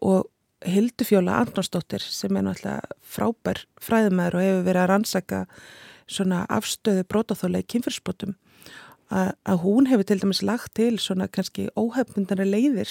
[0.00, 0.30] Og
[0.64, 5.40] Hildufjóla Arnósdóttir sem er náttúrulega frábær fræðumæður og hefur verið að rannsaka
[6.10, 8.34] svona afstöðu brótaþóla í kynfyrsbrotum
[9.14, 12.90] að, hún hefur til dæmis lagt til svona kannski óhefmyndana leiðir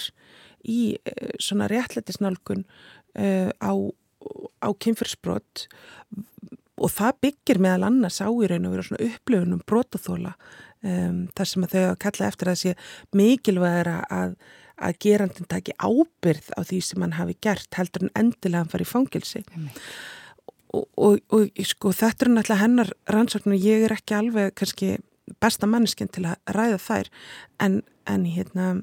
[0.64, 2.64] í eh, svona réttlætisnálgun
[3.20, 3.74] uh, á,
[4.64, 5.68] á kynfyrsbrot
[6.80, 10.34] og það byggir meðal annars á í raun og vera svona upplöfunum brótaþóla
[10.82, 12.76] um, þar sem að þau að kalla eftir að sé
[13.18, 14.38] mikilvægara að
[14.84, 18.88] að gerandin taki ábyrð á því sem hann hafi gert heldur en endilega hann fari
[18.88, 19.44] í fangilsi
[20.74, 23.62] og, og, og sko, þetta er náttúrulega hennar rannsóknir.
[23.62, 24.96] Ég er ekki alveg kannski
[25.42, 27.12] besta manneskinn til að ræða þær.
[27.64, 28.74] En, en hérna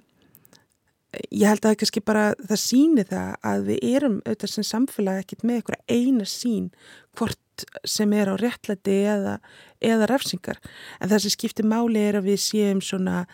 [1.34, 5.44] ég held að kannski bara það síni það að við erum auðvitað sem samfélag ekkit
[5.44, 6.68] með einhverja eina sín
[7.18, 9.36] hvort sem er á réttlæti eða,
[9.84, 10.60] eða refsingar.
[11.00, 13.24] En það sem skiptir máli er að við séum svona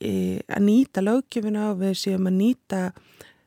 [0.00, 2.82] e, að nýta lögjöfuna og við séum að nýta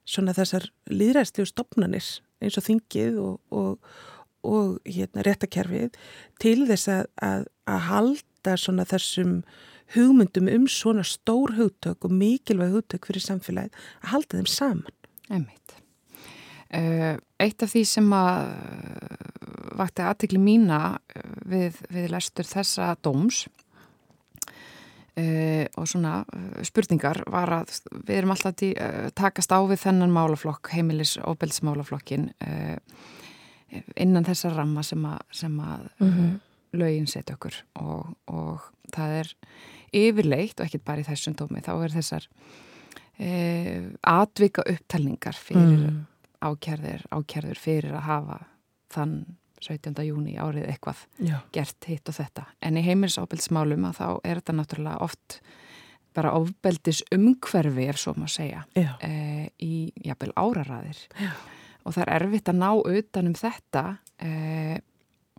[0.09, 2.07] svona þessar líðræðslegu stopnarnir
[2.39, 3.97] eins og þingið og, og,
[4.47, 5.97] og hérna, réttakerfið
[6.41, 9.41] til þess að, að, að halda svona þessum
[9.95, 14.97] hugmyndum um svona stór hugtök og mikilvæg hugtök fyrir samfélagið að halda þeim saman.
[15.29, 15.77] Einmitt.
[16.69, 18.51] Uh, eitt af því sem að
[19.79, 20.99] vakti aðtikli mína
[21.49, 23.47] við, við lestur þessa dóms
[25.19, 26.21] og svona
[26.63, 27.73] spurningar var að
[28.07, 32.29] við erum alltaf að takast á við þennan málaflokk, heimilis og beldsmálaflokkin
[33.95, 36.39] innan þessa ramma sem að, sem að mm -hmm.
[36.79, 39.33] lögin setja okkur og, og það er
[39.93, 42.27] yfirleitt og ekki bara í þessum dómi þá er þessar
[43.19, 43.29] e,
[44.01, 45.99] atvika upptalningar fyrir mm.
[46.45, 48.39] ákjærðir, ákjærður fyrir að hafa
[48.93, 49.15] þann
[49.59, 49.91] 17.
[50.07, 51.39] júni árið eitthvað Já.
[51.51, 55.39] gert hitt og þetta en í heimilsofbeldsmálum að þá er þetta náttúrulega oft
[56.15, 61.33] bara ofbeldis umhverfi ef svo maður segja e, í jafnvel áraræðir Já.
[61.85, 63.83] Og það er erfitt að ná utanum þetta
[64.19, 64.31] e,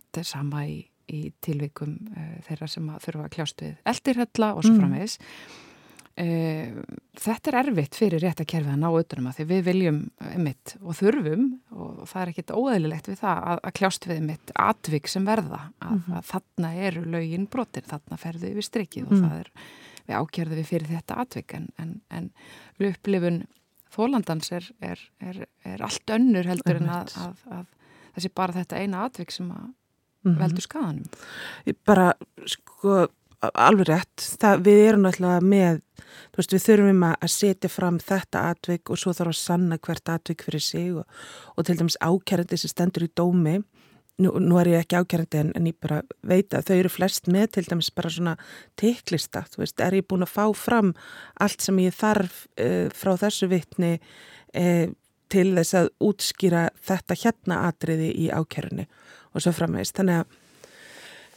[0.01, 0.79] þetta er sama í
[1.11, 5.17] í tilvikum uh, þeirra sem að þurfa að kljást við eldirhella og svo framvegis.
[5.19, 5.67] Mm.
[6.21, 10.01] Uh, þetta er erfitt fyrir rétt að kerfið að ná auðvunum að því við viljum
[10.43, 14.53] mitt og þurfum og það er ekkit óæðilegt við það að, að kljást við mitt
[14.65, 16.17] atvik sem verða að, mm.
[16.19, 19.23] að þarna eru lögin brotin, þarna ferðu við strikið og mm.
[19.23, 19.51] það er,
[20.01, 22.29] við ákjörðu við fyrir þetta atvik en, en, en
[22.91, 23.41] upplifun
[23.91, 24.67] þólandans er,
[25.19, 27.13] er, er allt önnur heldur en að,
[27.51, 27.65] að
[28.15, 29.69] þessi bara þetta eina atvik sem að
[30.21, 30.39] Mm -hmm.
[30.39, 31.05] veldur skadanum?
[31.85, 32.13] Bara,
[32.45, 33.07] sko,
[33.39, 34.21] alveg rétt.
[34.41, 35.81] Það, við erum náttúrulega með,
[36.31, 40.09] þú veist, við þurfum að setja fram þetta atvik og svo þarf að sanna hvert
[40.09, 41.05] atvik fyrir sig og,
[41.57, 43.63] og til dæmis ákjærandi sem stendur í dómi.
[44.21, 47.29] Nú, nú er ég ekki ákjærandi en, en ég bara veit að þau eru flest
[47.31, 48.35] með til dæmis bara svona
[48.79, 50.91] teklista, þú veist, er ég búin að fá fram
[51.41, 54.85] allt sem ég þarf uh, frá þessu vittni uh,
[55.31, 58.87] til þess að útskýra þetta hérna atriði í ákjærunni
[59.31, 59.95] og svo framveist.
[59.97, 60.39] Þannig að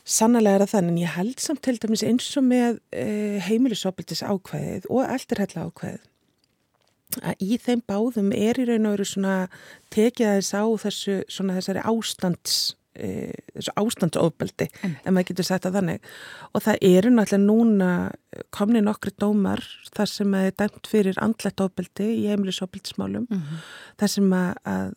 [0.05, 3.07] sannlega er það þannig en ég held samt til dæmis eins og með e,
[3.47, 6.03] heimilisopildis ákvæðið og eldirhella ákvæðið
[7.22, 9.37] að í þeim báðum er í raun og veru svona
[9.94, 12.57] tekið aðeins á þessu svona þessari ástands
[12.94, 16.09] e, þessu ástandsofbeldi en maður getur sagt að þannig.
[16.53, 17.90] Og það eru náttúrulega núna
[18.55, 19.62] komni nokkri dómar
[19.94, 23.66] þar sem að er dæmt fyrir andlegt ofbeldi í heimilisopildismálum mm -hmm.
[24.03, 24.92] þar sem að, að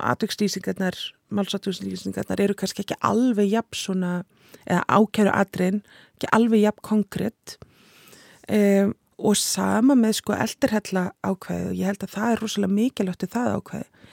[0.00, 0.96] aðvöxtlýsingarnar,
[1.28, 4.12] málsatugslýsingarnar eru kannski ekki alveg jafn svona,
[4.64, 5.82] eða ákæru aðrin,
[6.16, 7.58] ekki alveg jafn konkrétt
[8.48, 13.30] um, og sama með sko eldirhella ákvæðu, ég held að það er rosalega mikilvægt í
[13.34, 14.06] það ákvæðu,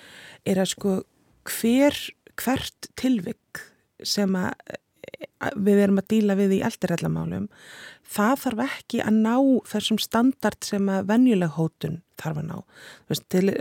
[0.52, 0.98] er að sko
[1.48, 2.02] hver,
[2.38, 3.64] hvert tilvik
[4.06, 4.78] sem að
[5.58, 7.48] við erum að díla við í eldirallamálum,
[8.08, 9.36] það þarf ekki að ná
[9.70, 12.58] þessum standard sem að venjuleg hótun þarf að ná.
[13.10, 13.54] Veist, til,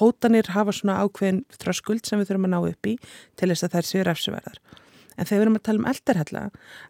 [0.00, 2.94] hótanir hafa svona ákveðin þröskuld sem við þurfum að ná upp í
[3.38, 4.60] til þess að þær séu refsuverðar.
[5.18, 6.42] En þegar við erum að tala um eldarhella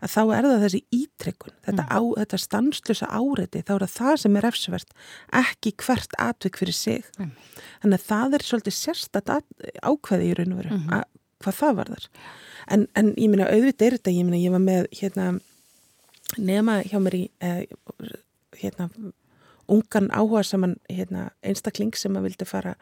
[0.05, 4.17] að þá er það þessi ítrykkun, þetta, á, þetta stanslusa áreiti, þá er það það
[4.23, 4.91] sem er refsvert,
[5.41, 7.09] ekki hvert atvik fyrir sig.
[7.19, 7.31] Mm.
[7.83, 9.33] Þannig að það er svolítið sérstatt
[9.89, 10.93] ákveði í raun og veru, Mhm.
[10.99, 11.05] að,
[11.45, 12.09] hvað það var þar.
[12.69, 15.29] En, en ég minna, auðvitað er þetta, ég minna, ég var með hérna,
[16.37, 17.65] nema hjá mér í eh,
[18.61, 18.91] hérna,
[19.69, 22.75] ungan áhuga saman hérna, einstakling sem að vildi fara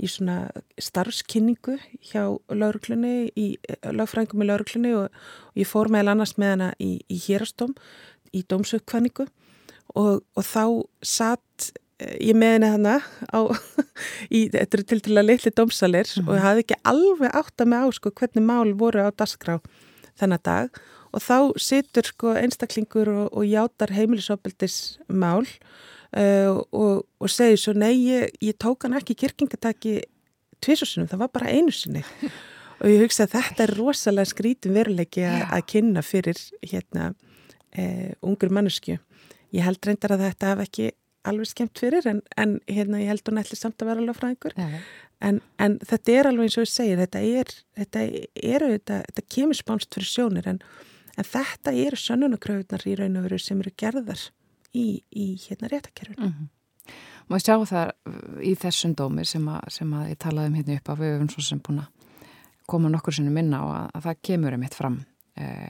[0.00, 1.76] í svona starfskynningu
[2.10, 3.46] hjá lauruglunni, í
[3.84, 5.10] lögfrængum í lauruglunni og,
[5.52, 7.74] og ég fór meðal annars með hana í, í hérastóm,
[8.32, 9.28] í dómsugkvæningu
[9.94, 10.64] og, og þá
[11.06, 12.96] satt eh, ég með henni hana
[13.34, 13.40] á,
[14.36, 17.84] í, þetta eru til að litli dómsalir og ég hafði ekki alveg átt að mig
[17.84, 19.60] á sko, hvernig mál voru á dasgrá
[20.20, 20.82] þennan dag.
[21.10, 25.48] Og þá situr sko, einstaklingur og, og játar heimilisopildis mál
[26.16, 29.98] uh, og, og segir svo nei, ég, ég tók hann ekki kirkingataki
[30.60, 32.04] tvisursunum, það var bara einu sinni.
[32.80, 38.52] Og ég hugsa að þetta er rosalega skrítum veruleiki að, kynna fyrir hérna uh, ungur
[38.56, 38.96] mannesku.
[39.52, 40.90] Ég held reyndar að þetta hef ekki
[41.28, 44.54] alveg skemmt fyrir en, en hérna ég held hún ætli samt að vera alveg fræðingur
[44.56, 49.26] en, en þetta er alveg eins og ég segir þetta er, þetta er þetta, þetta
[49.36, 50.60] kemur spánst fyrir sjónir en,
[51.16, 54.24] en þetta eru sönnunakröfunar í raun og veru sem eru gerðar
[54.74, 56.26] í, í hérna réttakerfinu.
[56.32, 56.48] Mm
[57.30, 57.90] Má sjá það
[58.42, 61.42] í þessum dómi sem sem að ég talaði um hérna upp af við höfum svo
[61.46, 61.86] sem búin að
[62.66, 64.96] koma nokkur sinni minna og að, að það kemur einmitt fram
[65.38, 65.68] eh,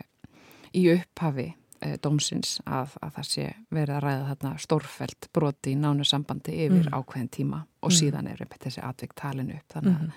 [0.73, 1.45] í upphafi
[1.83, 3.45] eh, dómsins að, að það sé
[3.77, 6.97] verið að ræða þarna stórfælt broti í nánu sambandi yfir Mm.
[6.97, 7.97] ákveðin tíma og Mm.
[7.99, 10.13] síðan er einmitt þessi atvik talin upp þannig að Mhm.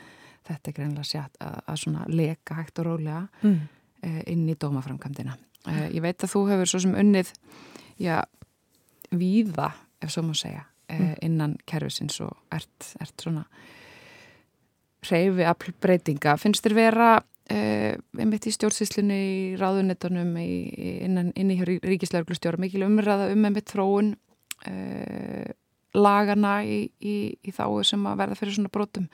[0.48, 3.60] þetta er greinlega sé að, að, svona leka hægt og rólega Mm.
[4.04, 5.36] eh, inn í dómaframkvæmdina.
[5.68, 7.34] Eh, ég veit að þú hefur svo sem unnið
[8.00, 8.24] já,
[9.20, 9.72] víða,
[10.02, 13.46] ef svo má segja, eh, innan kerfisins og ert, ert svona
[15.10, 16.38] reyfi afl breytinga.
[16.40, 17.10] Finnst þér vera
[17.52, 19.18] eh, einmitt í stjórnsýslunni,
[19.54, 19.58] í
[20.78, 24.14] í- innan, inn í ríkislauglustjóra, mikil umræða um einmitt þróun
[24.68, 25.52] eh,
[25.94, 29.10] lagana í, í, í þáu sem að verða fyrir svona brotum.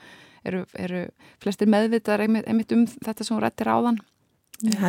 [0.46, 1.02] Eru, eru
[1.42, 3.98] flestir meðvitar einmitt, einmitt um þetta sem hún rættir áðan?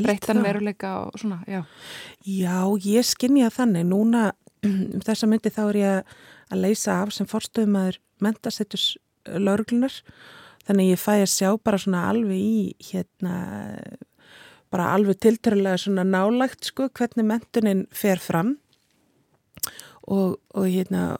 [0.04, 1.63] Breyttan veruleika og svona, já.
[2.28, 3.86] Já, ég skinni að þannig.
[3.89, 4.24] Núna,
[4.67, 6.13] um þessa myndi þá er ég
[6.52, 8.86] að leysa af sem forstöðumæður mentasettus
[9.26, 9.93] lauruglunar.
[10.67, 13.36] Þannig ég fæ að sjá bara svona alveg í hérna,
[14.71, 18.56] bara alveg tiltörulega svona nálægt sko hvernig mentunin fer fram
[20.06, 21.17] og, og hérna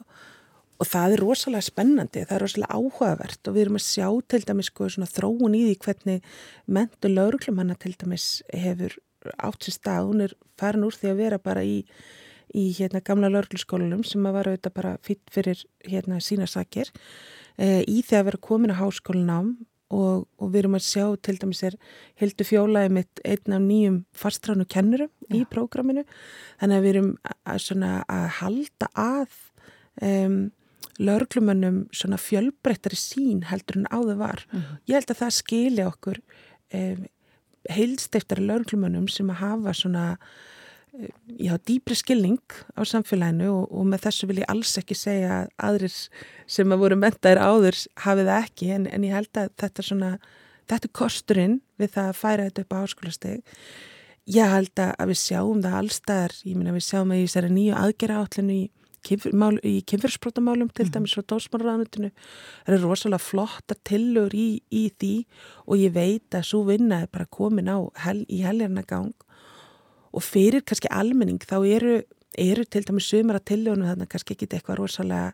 [0.82, 4.41] og það er rosalega spennandi, það er rosalega áhugavert og við erum að sjá til
[4.47, 6.32] dæmis sko svona þróun í því hvernig
[6.65, 8.95] mentu lauruglumanna til dæmis hefur
[9.38, 11.84] átt sér stað, hún er farin úr því að vera bara í,
[12.58, 16.92] í hérna gamla laurugluskólanum sem að vera auðvitað bara fýtt fyrir hérna sína sakir
[17.58, 19.54] e, í því að vera komin á háskólanám
[19.92, 21.78] og, og við erum að sjá til dæmis er
[22.20, 26.06] Hildur Fjólaði mitt einn af nýjum fastránu kennurum í prógraminu.
[26.62, 29.38] Þannig að við erum að, svona, að halda að
[30.08, 30.38] um,
[31.02, 34.46] lörglumönnum svona fjölbreyttari sín heldur en áður var.
[34.88, 36.22] Ég held að það skili okkur
[36.78, 37.04] um,
[37.72, 40.06] heilstiftari lörglumönnum sem að hafa svona
[41.39, 42.41] já, dýpri skilning
[42.75, 45.96] á samfélaginu og, og með þessu vil ég alls ekki segja að aðrir
[46.52, 50.12] sem að voru mentaðir áður hafi það ekki en, en ég held að þetta svona
[50.71, 53.63] þetta er kosturinn við það að færa þetta upp á háskólasteg
[54.35, 57.56] ég held að að við sjáum það allstaðar ég meina við sjáum að í þessari
[57.56, 58.62] nýju aðgera átlinu í,
[59.08, 64.83] kynfyr- mál- í kynfyrsbrotamálum til dæmis frá dósmárraðanutinu það eru rosalega flotta tillögur í, í
[65.02, 65.13] því
[65.65, 69.15] og ég veit að svo vinna er bara komin á hel, í heljarna gang
[70.12, 71.96] og fyrir kannski almenning þá eru,
[72.40, 75.34] eru til dæmis sumar að tillögunum þarna kannski ekkit eitthvað rosalega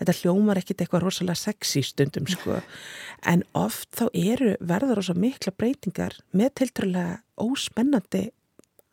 [0.00, 2.60] þetta hljómar ekkit eitthvað rosalega sexy stundum sko
[3.32, 8.28] en oft þá eru verður rosa mikla breytingar með tiltrúlega óspennandi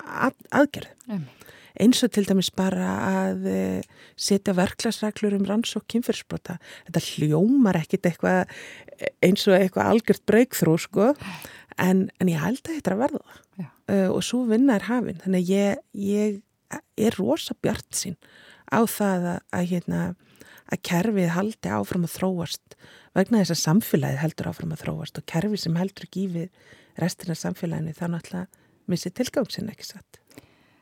[0.06, 1.46] að, aðgerð Einmitt.
[1.80, 6.58] eins og til dæmis bara að eh, setja verklagsreglur um rannsók kynfyrsbrota.
[6.88, 8.52] Þetta hljómar ekkit eitthvað
[9.24, 11.10] eins og eitthvað algjört breykþrú sko
[11.88, 13.42] en, en ég held að þetta er að verða það.
[13.64, 16.40] Uh, og svo vinna er hafin þannig að ég, ég
[16.98, 18.16] er rosa bjart sín
[18.72, 20.00] á það að, að, hérna,
[20.72, 22.78] að kerfið haldi áfram að þróast
[23.16, 27.36] vegna þess að samfélagið heldur áfram að þróast og kerfið sem heldur ekki við restina
[27.38, 30.20] samfélaginu það náttúrulega missi tilgangsinn ekki satt.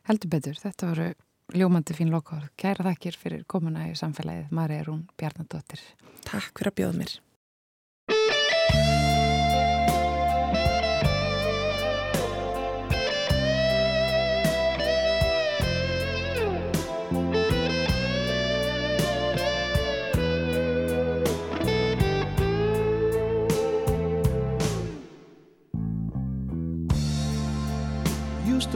[0.08, 1.10] Heldur betur, þetta voru
[1.56, 2.50] ljómandi fín lokaður.
[2.60, 4.50] Kæra þakkir fyrir komuna í samfélagið.
[4.54, 5.80] Marja Rún Bjarnadóttir.
[6.24, 7.14] Takk fyrir að bjóða mér.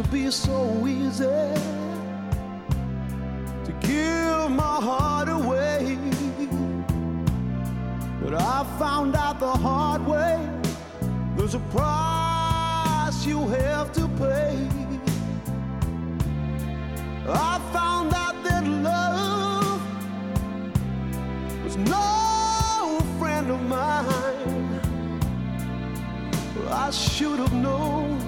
[0.03, 1.25] To be so easy
[3.65, 5.99] to give my heart away.
[8.23, 10.39] But I found out the hard way
[11.37, 14.69] there's a price you have to pay.
[17.29, 19.83] I found out that love
[21.65, 24.81] was no friend of mine.
[26.71, 28.28] I should have known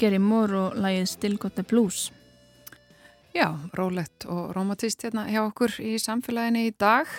[0.00, 2.10] Gary Moore og lagið Still Got the Blues.
[3.36, 7.10] Já, rólegt og romantist hérna hjá okkur í samfélaginu í dag.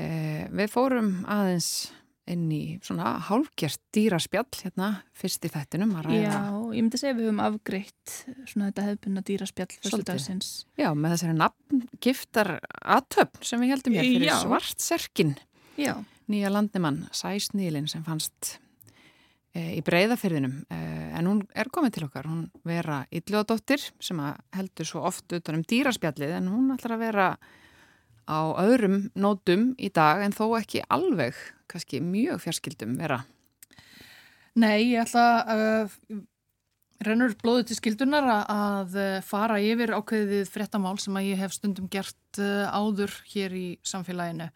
[0.00, 1.90] Eh, við fórum aðeins
[2.32, 6.22] inn í svona hálfgjert dýraspjall hérna fyrst í þættinum að ræða.
[6.22, 6.38] Já,
[6.76, 8.14] ég myndi segja við höfum afgreitt
[8.46, 10.52] svona þetta hefðbunna dýraspjall fyrstu dagsins.
[10.80, 12.54] Já, með þessari nafngiftar
[12.96, 14.36] aðtöfn sem við heldum hér fyrir Já.
[14.44, 15.36] svart serkin.
[15.80, 15.96] Já,
[16.30, 18.56] Nýja landimann, Sæsnýlin sem fannst
[19.52, 20.54] í breyðafyrðinum.
[20.72, 20.78] E,
[21.18, 24.20] en hún er komin til okkar, hún vera Ylluadóttir sem
[24.56, 27.26] heldur svo oft utan um dýraspjallið en hún ætlar að vera
[28.24, 31.36] á öðrum nótum í dag en þó ekki alveg,
[31.68, 33.22] kannski mjög fjarskildum vera.
[34.56, 36.18] Nei, ég ætla að uh,
[37.02, 42.38] rennur blóðu til skildunar að- fara yfir ákveðið fréttamál sem að ég hef stundum gert
[42.38, 44.48] áður hér í samfélaginu.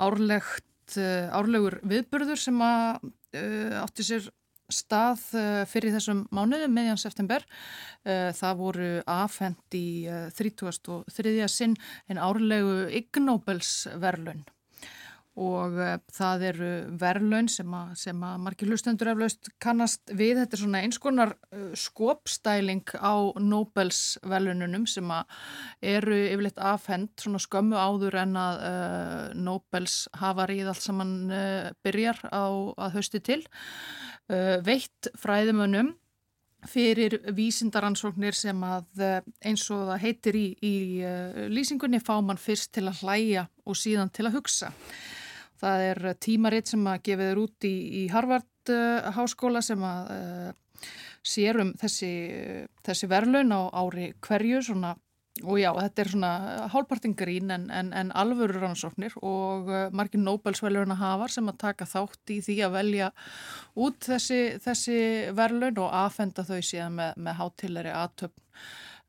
[0.00, 4.30] Árlegt, árlegur viðburður sem að átti sér
[4.70, 7.44] stað uh, fyrir þessum mánuði meðjan september.
[8.04, 11.48] Uh, það voru afhend í uh, 33.
[11.50, 11.76] sinn
[12.08, 14.44] en árlegu Ig Nobels verlun.
[15.38, 20.40] Og uh, það eru verðlaun sem sem að margir hlustendur eflaust kannast við.
[20.40, 25.12] Þetta er svona eins konar uh, skopstæling á Nobels verðlaununum sem
[25.80, 31.16] eru yfirleitt afhend svona skömmu áður en að uh, Nobels hafa ríð allt saman
[31.84, 33.42] byrjar á að hausti til.
[34.66, 35.90] Veitt fræðimönnum
[36.70, 39.02] fyrir vísindaransóknir sem að
[39.46, 40.74] eins og það heitir í, í
[41.50, 44.70] lýsingunni fá mann fyrst til að hlæja og síðan til að hugsa.
[45.60, 50.10] Það er tímaritt sem að gefið er út í, í Harvard uh, háskóla sem að
[50.14, 50.88] uh,
[51.26, 52.10] sér um þessi,
[52.86, 54.94] þessi verðlun á ári hverju svona,
[55.44, 56.32] og já, þetta er svona
[56.72, 61.88] hálpartin grín en, en, en alvöru rannsóknir og uh, margir Nobelsverðluna hafar sem að taka
[61.88, 63.10] þátt í því að velja
[63.76, 65.00] út þessi, þessi
[65.36, 68.44] verðlun og aðfenda þau síðan með, með hátilleri aðtöfn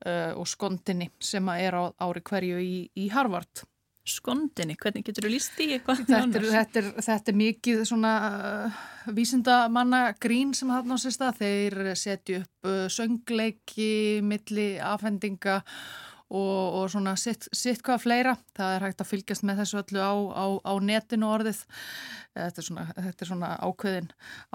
[0.05, 3.65] uh, og skondinni sem að er á ári hverju í, í Harvard
[4.07, 6.03] skondinni, hvernig getur þú líst því eitthvað?
[6.07, 8.79] Þetta er, þetta, er, þetta er mikið svona uh,
[9.13, 13.91] vísindamanna grín sem þarna á sérsta, þeir setju upp uh, söngleiki,
[14.25, 15.61] milli afhendinga
[16.31, 18.35] og, og svona sitt, sitt hvað fleira.
[18.57, 21.61] Það er hægt að fylgjast með þessu öllu á, á, á netinu orðið.
[22.31, 24.05] Þetta er svona, þetta er svona ákveðin,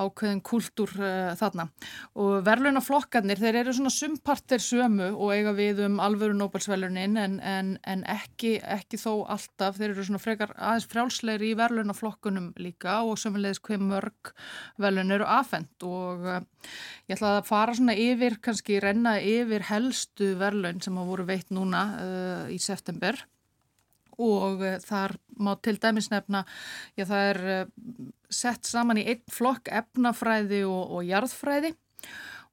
[0.01, 1.67] ákveðin kultúr uh, þarna.
[2.17, 7.75] Og verðlunaflokkarnir, þeir eru svona sumpartir sömu og eiga við um alvöru Nobelsverlunin en, en,
[7.85, 9.77] en ekki, ekki þó alltaf.
[9.77, 14.33] Þeir eru svona frekar aðeins frjálsleiri í verðlunaflokkunum líka og sömulegis hver mörg
[14.81, 16.41] verðlun eru afhengt og uh,
[17.11, 21.53] ég ætla að fara svona yfir, kannski renna yfir helstu verðlun sem hafa voru veitt
[21.53, 23.21] núna uh, í september
[24.23, 26.45] og uh, þar má til dæmis nefna,
[26.97, 27.75] já það er uh,
[28.31, 31.77] sett saman í einn flokk efnafræði og, og jarðfræði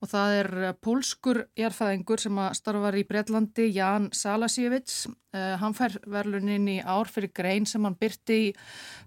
[0.03, 5.05] og það er uh, pólskur jarðfræðingur sem starfar í Breitlandi, Jan Salasjevits.
[5.33, 8.51] Uh, hann fær verlunin í ár fyrir grein sem hann byrti í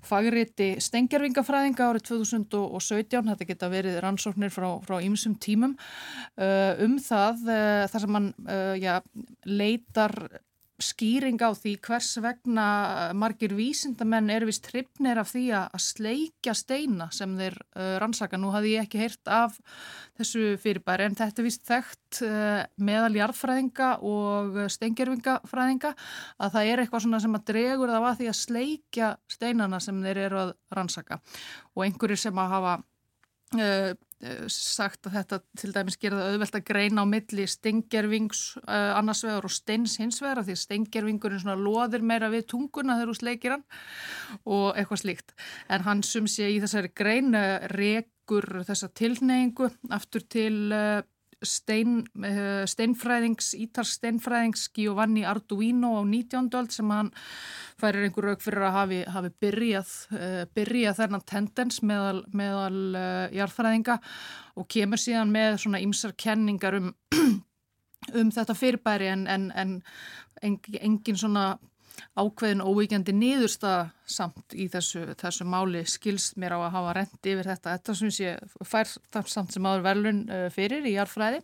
[0.07, 3.29] fagriti stengjarvingafræðinga árið 2017.
[3.29, 7.45] Þetta geta verið rannsóknir frá ýmsum tímum uh, um það,
[7.93, 8.33] þar sem hann
[8.81, 8.95] já,
[9.45, 10.17] leitar
[10.83, 12.67] skýring á því hvers vegna
[13.17, 18.41] margir vísindamenn eru vist trippnir af því að sleikja steina sem þeir uh, rannsaka.
[18.41, 19.57] Nú hafði ég ekki heyrt af
[20.19, 26.85] þessu fyrirbæri en þetta er vist þekkt uh, meðal jarðfræðinga og steingerfingafræðinga að það er
[26.85, 30.53] eitthvað svona sem að dregur það að því að sleikja steinana sem þeir eru að
[30.77, 31.23] rannsaka
[31.75, 32.77] og einhverjir sem að hafa
[34.51, 39.47] sagt að þetta til dæmis gerða auðvelt að greina á milli stengervings uh, annars vegar
[39.47, 43.67] og steins hins vegar því stengervingurinn svona loðir meira við tunguna þegar þú sleikir hann
[44.45, 45.37] og eitthvað slíkt.
[45.69, 47.37] En hann sum sé í þessari grein
[47.77, 50.57] rekur þessa tilneyingu aftur til
[51.45, 52.05] stein,
[52.71, 56.49] steinfræðings, ítarsk steinfræðings Giovanni Arduino á 19.
[56.57, 57.11] öld sem hann
[57.81, 63.27] færir einhver rauk fyrir að hafi, hafi byrjað, uh, byrjað þennan tendens meðal, meðal uh,
[63.37, 63.99] jarðfræðinga
[64.57, 66.93] og kemur síðan með svona ymsar kenningar um,
[68.19, 71.51] um þetta fyrirbæri en, en, en engin svona
[72.17, 73.75] ákveðin óvíkjandi niðursta
[74.09, 77.77] samt í þessu, þessu máli skilst mér á að hafa rendi yfir þetta.
[77.77, 78.33] Þetta sem sé
[78.65, 78.91] fær
[79.33, 81.43] samt sem áður verlun uh, fyrir í jarðfræði.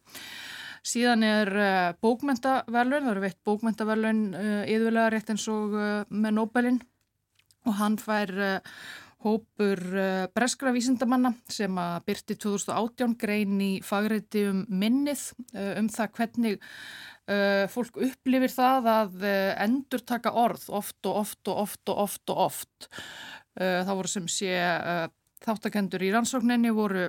[0.92, 5.78] Síðan er uh, bókmentaverlun, það eru veitt bókmentaverlun uh, yðurlega rétt eins og
[6.08, 6.82] með Nobelin
[7.62, 8.32] og hann fær
[9.22, 9.78] hópur
[10.34, 15.22] breskra vísindamanna sem að byrti 2018 grein í fagreiti um minnið
[15.78, 16.56] um það hvernig
[17.72, 19.26] fólk upplifir það að
[19.62, 22.88] endur taka orð oft og oft og oft og oft og oft.
[23.54, 24.56] Það voru sem sé
[25.42, 27.08] þáttakendur í rannsókninni voru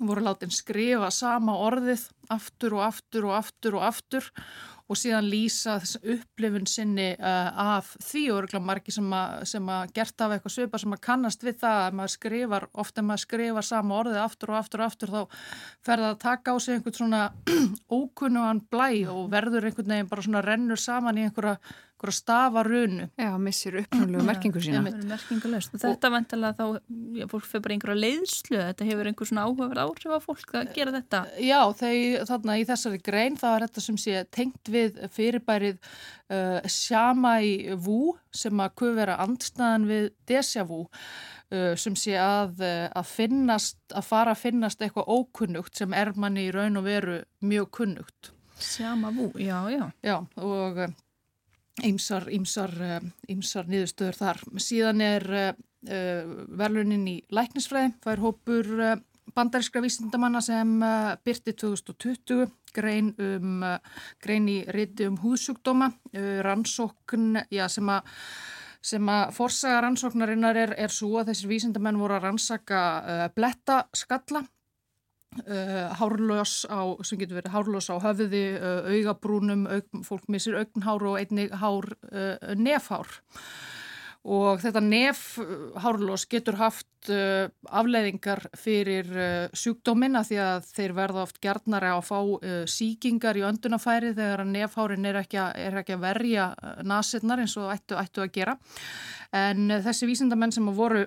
[0.00, 4.30] voru látin skrifa sama orðið aftur og aftur og aftur og aftur
[4.90, 9.68] og síðan lýsa þess upplifun sinni uh, af því og örgulega margi sem að, sem
[9.70, 13.24] að gert af eitthvað söpa sem að kannast við það að maður skrifar, ofta maður
[13.26, 15.20] skrifar sama orðið aftur og aftur og aftur þá
[15.86, 17.22] fer það að taka á sig einhvern svona
[18.00, 21.60] ókunnugan blæ og verður einhvern veginn bara svona rennur saman í einhverja
[22.00, 23.08] einhverja stafarunu.
[23.18, 24.80] Já, missir upprannlegu merkingu sína.
[24.82, 25.74] Merkingulegst.
[25.80, 26.80] Þetta vantilega þá,
[27.18, 30.72] já, fólk fyrir bara einhverja leiðslu, þetta hefur einhver svona áhugaverð áhrif á fólk að
[30.76, 31.22] gera þetta.
[31.44, 36.70] Já, þeir, þarna í þessari grein, það er þetta sem sé tengt við fyrirbærið uh,
[36.70, 38.00] Shamai Wu
[38.32, 43.80] sem að kuð vera andstæðan við Deja Wu uh, sem sé að, uh, að finnast,
[43.92, 48.34] að fara að finnast eitthvað ókunnugt sem er manni í raun og veru mjög kunnugt.
[48.60, 49.86] Shamai Wu, já, já.
[50.04, 50.84] Já, og
[51.86, 52.72] Ímsar, ímsar,
[53.30, 54.40] ímsar eh, niðurstöður þar.
[54.60, 58.94] Síðan er uh, verlunin í læknisfræði, það er hópur uh,
[59.36, 63.64] bandarískra vísindamanna sem uh, byrti 2020 grein, um,
[64.22, 65.88] grein í riti um húsjúkdóma,
[66.46, 68.06] rannsókn já, sem að
[68.80, 74.44] sem að forsaga rannsóknarinnar er, er svo að þessir vísindamenn voru að rannsaka uh, blettaskalla
[75.30, 81.04] Uh, hárljós á, sem getur verið hárljós á höfði, uh, augabrúnum aug, fólk missir augnhár
[81.06, 83.06] og einnig hár, uh, nefhár.
[84.26, 89.06] Og þetta nefhárljós getur haft afleiðingar fyrir
[89.56, 92.18] sjúkdómina því að þeir verða oft gerðnari á að fá
[92.68, 96.50] síkingar í öndunafæri þegar nefhárin er ekki að, er ekki að verja
[96.84, 98.58] nasetnar eins og ættu, ættu að gera.
[99.32, 101.06] En þessi vísindamenn sem voru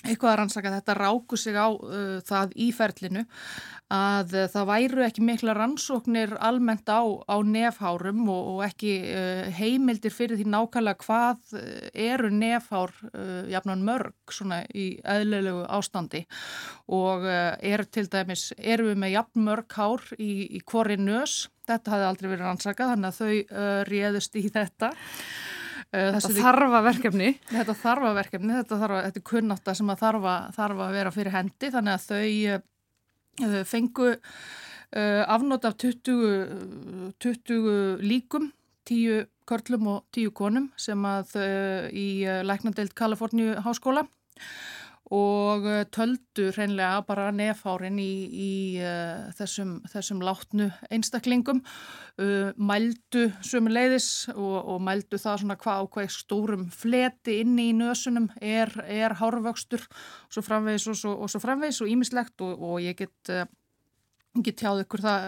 [0.00, 3.24] eitthvað að rannsaka þetta ráku sig á uh, það í ferlinu
[3.92, 9.50] að uh, það væru ekki mikla rannsóknir almennt á, á nefhárum og, og ekki uh,
[9.58, 16.24] heimildir fyrir því nákvæmlega hvað uh, eru nefhár uh, jafnan mörg svona í eðlilegu ástandi.
[16.88, 21.42] Og uh, er til dæmis, eru við með jafn mörg hár í, í hvori nös,
[21.68, 24.94] þetta hafði aldrei verið rannsakað þannig að þau réðust í þetta.
[24.94, 25.49] Uh,
[25.90, 27.32] þetta þarfa verkefni.
[27.50, 31.36] Þetta þarfa verkefni, þetta, þarfa, þetta er kunnáta sem að þarfa, þarfa að vera fyrir
[31.36, 32.22] hendi þannig að þau
[33.50, 38.50] uh, fengu uh, afnót af 20, 20 líkum,
[38.90, 41.32] 10 körlum og 10 konum sem að
[41.90, 44.04] í læknandeild Kaliforníu háskóla
[45.10, 51.62] og eh, töldu hreinlega bara nefhárin í, í uh, þessum, þessum látnu einstaklingum,
[52.22, 57.70] uh, mældu sömu leiðis og, og mældu það svona hvað á hvað stórum fleti inni
[57.72, 62.46] í nösunum er, er hárvöxtur og svo framvegis og svo, og svo framvegis og ímislegt
[62.46, 63.16] og, og ég get...
[63.28, 63.48] Uh,
[64.38, 65.24] Ég tjáði ykkur það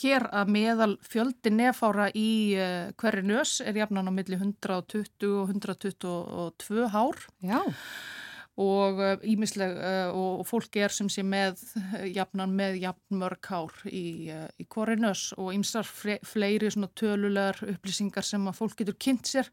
[0.00, 2.56] hér að meðal fjöldi nefára í
[2.96, 7.20] hverju nös er jafnan á milli 120 og 122 hár.
[7.44, 7.60] Já
[8.58, 11.60] og ímisleg uh, uh, og fólk er sem sé með
[12.10, 18.50] jafnan með jafn mörg hár í, í korinus og ymsar fleiri svona tölulegar upplýsingar sem
[18.50, 19.50] að fólk getur kynnt sér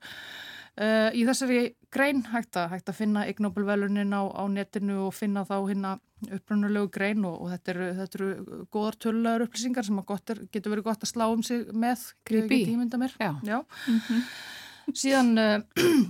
[0.81, 1.61] uh, í þessari
[1.93, 5.95] grein hægt að, hægt að finna Ignobelvelunin á, á netinu og finna þá hérna
[6.25, 10.89] upprannulegu grein og, og þetta eru, þetta eru góðar tölulegar upplýsingar sem er, getur verið
[10.89, 12.63] gott að slá um sig með Creepy.
[13.19, 13.31] Já.
[13.45, 13.57] Já.
[13.61, 14.27] Mm -hmm.
[14.93, 15.61] Síðan Uh,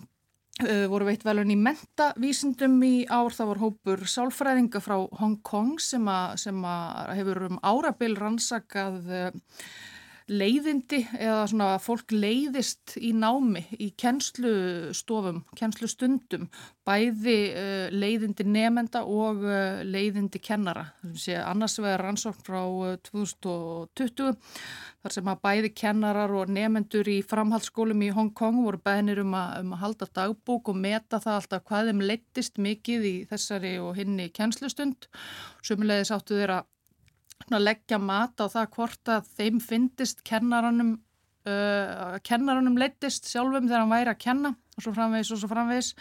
[0.63, 6.05] voru veitt velun í mentavísindum í ár, það var hópur sálfræðinga frá Hong Kong sem,
[6.07, 6.77] a, sem a
[7.11, 9.33] hefur um árabil rannsakað uh,
[10.25, 16.47] leiðindi eða svona að fólk leiðist í námi í kennslustofum, kennslustundum,
[16.85, 20.87] bæði uh, leiðindi nefenda og uh, leiðindi kennara.
[21.13, 24.33] Sé, annars vegar rannsókn frá uh, 2020
[25.05, 29.35] þar sem að bæði kennarar og nefendur í framhaldsskólum í Hong Kong voru bæðinir um
[29.37, 33.77] að, um að halda dagbúk og meta það alltaf hvað þeim leittist mikið í þessari
[33.83, 35.05] og hinni kennslustund.
[35.61, 36.63] Sumulegis áttu þeirra
[37.51, 40.95] leggja mat á það hvort að þeim fyndist kennaranum,
[41.47, 45.91] uh, kennaranum leittist sjálfum þegar hann væri að kenna og svo framvegis og svo framvegis.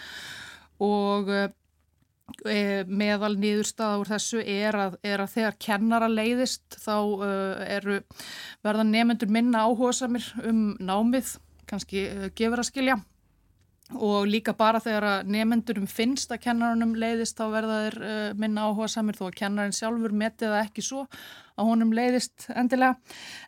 [0.85, 1.49] Og uh,
[2.89, 8.01] meðal nýðurstaða úr þessu er að, er að þegar kennara leiðist þá uh, eru
[8.65, 11.37] verða nefnendur minna áhuga samir um námið,
[11.69, 13.03] kannski uh, gefur að skilja
[13.93, 18.65] og líka bara þegar að nefnendurum finnst að kennarunum leiðist þá verða þeir uh, minna
[18.65, 21.03] áhuga samir þó að kennarin sjálfur meti það ekki svo
[21.55, 22.97] að honum leiðist endilega.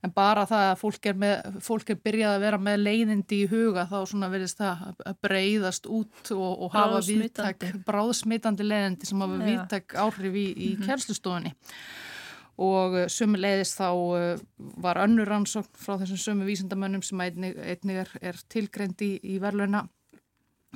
[0.04, 3.48] En bara það að fólk er, með, fólk er byrjað að vera með leiðindi í
[3.50, 9.24] huga þá svona verðist það að breyðast út og, og hafa viðtak bráðsmitandi leiðindi sem
[9.24, 10.86] hafa viðtak áhrif í, í mm -hmm.
[10.86, 11.56] kjærlustofunni
[12.56, 14.38] og uh, sömu leiðist þá uh,
[14.84, 19.40] var önnur rannsókn frá þessum sömu vísindamönnum sem einnig, einnig er, er tilgreint í, í
[19.42, 19.86] verðluna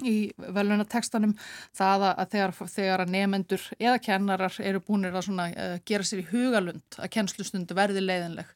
[0.06, 1.34] í velunartekstanum
[1.76, 6.22] það að þegar, þegar að nefendur eða kennarar eru búinir að svona, uh, gera sér
[6.22, 8.52] í hugalund að kennslustundu verði leiðinleg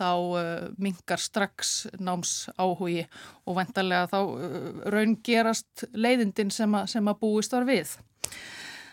[0.00, 0.40] þá uh,
[0.82, 3.04] mingar strax náms áhugi
[3.46, 7.94] og vendarlega þá uh, raun gerast leiðindin sem, a, sem að búist var við.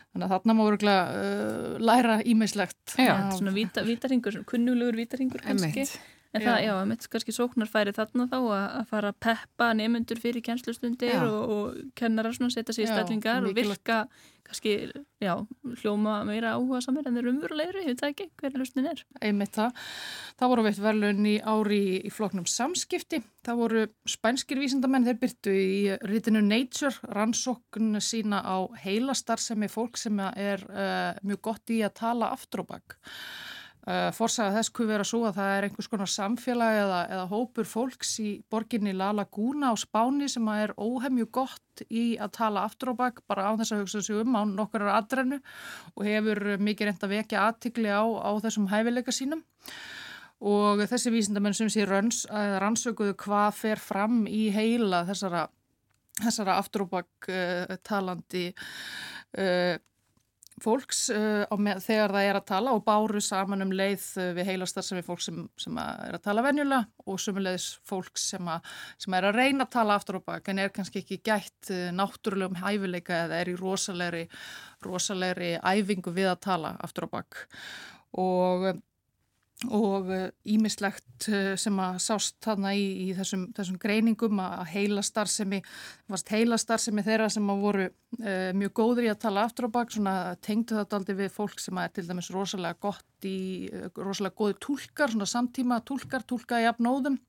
[0.10, 2.96] Þannig að þarna má öruglega læra ímislegt.
[2.98, 5.86] Já, svona vítaringur, kunnulegur vítaringur kannski.
[5.86, 6.00] Emitt.
[6.30, 6.46] En já.
[6.46, 11.24] það, já, mitt kannski sóknar færi þarna þá að, fara að peppa nefnundur fyrir kennslustundir
[11.26, 14.04] og, og kennarar svona setja sér í stellingar og virka
[14.50, 14.74] kannski,
[15.22, 15.34] já,
[15.82, 19.04] hljóma meira áhuga samir en þeir umverulegri, hefur það ekki, hverja lustin er?
[19.22, 19.84] Einmitt það.
[20.40, 23.22] Það voru veitt velun í ári í floknum samskipti.
[23.46, 25.78] Það voru spænskir vísindamenn, þeir byrtu í
[26.10, 31.84] ritinu Nature, rannsókn sína á heilastar sem er fólk sem er uh, mjög gott í
[31.86, 33.00] að tala aftur og bakk.
[33.88, 37.68] Uh, Forsaga þess kuð vera svo að það er einhvers konar samfélag eða, eða hópur
[37.70, 42.92] fólks í borginni La Laguna á Spáni sem er óhemju gott í að tala aftur
[42.92, 45.40] á bakk bara á þess að hugsa sig um á nokkur aðdrennu
[45.96, 49.46] og hefur mikið reynd að vekja aðtikli á, á þessum hæfileika sínum.
[50.40, 55.48] Og þessi vísindamenn sem sé ranns, rannsökuðu hvað fer fram í heila þessara
[56.20, 59.76] þessara aftur og bakk uh, talandi uh,
[60.64, 64.32] fólks uh, á með, þegar það er að tala og báru saman um leið uh,
[64.38, 68.52] við heilastar sem er fólk sem, sem er að tala venjulega og sumulegis fólk sem,
[68.52, 71.72] að, sem er að reyna að tala aftur og bak en er kannski ekki gætt
[71.74, 77.44] uh, náttúrulegum hæfileika eða er í rosalegri, æfingu við að tala aftur og bak.
[78.20, 78.70] Og
[79.68, 80.08] og
[80.48, 81.26] ímislegt
[81.60, 85.60] sem að sást þarna í, í þessum, þessum greiningum að heilastarðsemi
[86.32, 90.14] heilastarðsemi þeirra sem að voru uh, mjög góður í að tala aftur á bak svona
[90.46, 93.40] tengdu þetta aldrei við fólk sem að er til dæmis rosalega gott í
[94.00, 97.20] rosalega góði tólkar, svona samtíma tólkar, tólka í apnóðum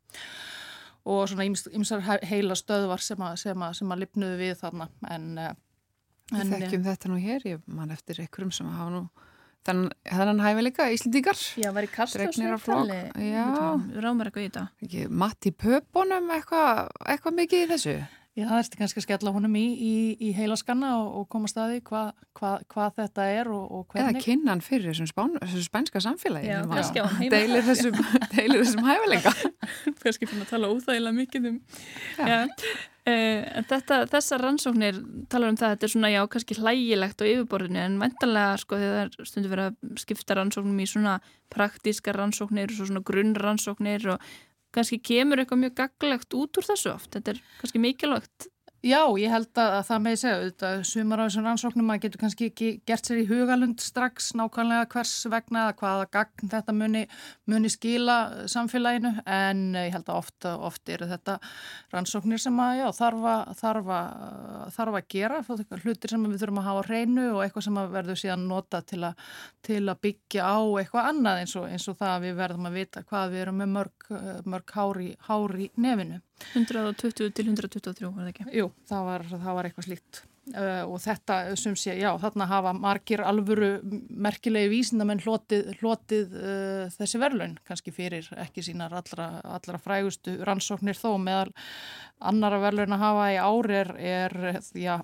[1.11, 4.87] og svona ýmsar heilastöðvar sem að, sem að, sem að lipnuðu við þarna.
[5.11, 9.03] En, en þekkjum þetta nú hér, ég man eftir einhverjum sem hafa nú
[9.69, 11.41] Þann, þannig hæfileika Íslendingar.
[11.61, 13.01] Já, var í kastasnöftali
[14.01, 15.11] Rámar eitthvað í þetta.
[15.13, 17.99] Matti Pöpunum eitthvað eitthva mikið í þessu
[18.39, 21.49] Já, það ertu kannski að skella honum í, í, í heila skanna og, og koma
[21.51, 24.15] staði hvað hva, hva þetta er og, og hvernig.
[24.15, 27.33] Eða kynnan fyrir þessum, spán, þessum spænska samfélagi Já, kannski á heima.
[27.35, 27.99] Deilir þessum,
[28.37, 29.35] þessum hæfileika.
[30.05, 31.59] Kannski fyrir að tala úþægilega mikið um
[32.21, 32.39] Já, Já.
[33.11, 34.99] Uh, þetta, þessar rannsóknir
[35.33, 38.77] talar um það að þetta er svona já, kannski hlægilegt á yfirborðinu en mæntalega sko
[38.79, 41.15] þegar stundur verið að skipta rannsóknum í svona
[41.51, 44.29] praktíska rannsóknir og svona grunnrannsóknir og
[44.75, 48.49] kannski kemur eitthvað mjög gaglegt út úr þessu oft, þetta er kannski mikilvægt
[48.81, 52.21] Já, ég held að, að það með segja auðvitað sumar á þessum rannsóknum að getur
[52.23, 57.03] kannski ekki gert sér í hugalund strax nákvæmlega hvers vegna eða hvaða gagn þetta muni,
[57.53, 58.15] muni skila
[58.49, 61.35] samfélaginu en ég held að oft, oft eru þetta
[61.93, 65.43] rannsóknir sem að já, þarf, að, þarf, að, gera
[65.85, 69.13] hlutir sem við þurfum að hafa hreinu og eitthvað sem verður síðan nota til, a,
[69.61, 72.81] til að byggja á eitthvað annað eins og, eins og það að við verðum að
[72.81, 74.11] vita hvað við erum með mörg,
[74.49, 76.23] mörg hári, hári nefinu
[76.55, 78.51] 120 til 123 var það ekki?
[78.59, 80.23] Jú, það var, það var eitthvað slíkt
[80.55, 83.71] uh, og þetta sem sé, já, þarna hafa margir alvöru
[84.11, 90.99] merkilegi vísindamenn hlotið, hlotið uh, þessi verðlaun, kannski fyrir ekki sínar allra, allra frægustu rannsóknir
[90.99, 91.51] þó meðal
[92.19, 94.39] annara verðlaun að hafa í ári er, er
[94.77, 94.99] já,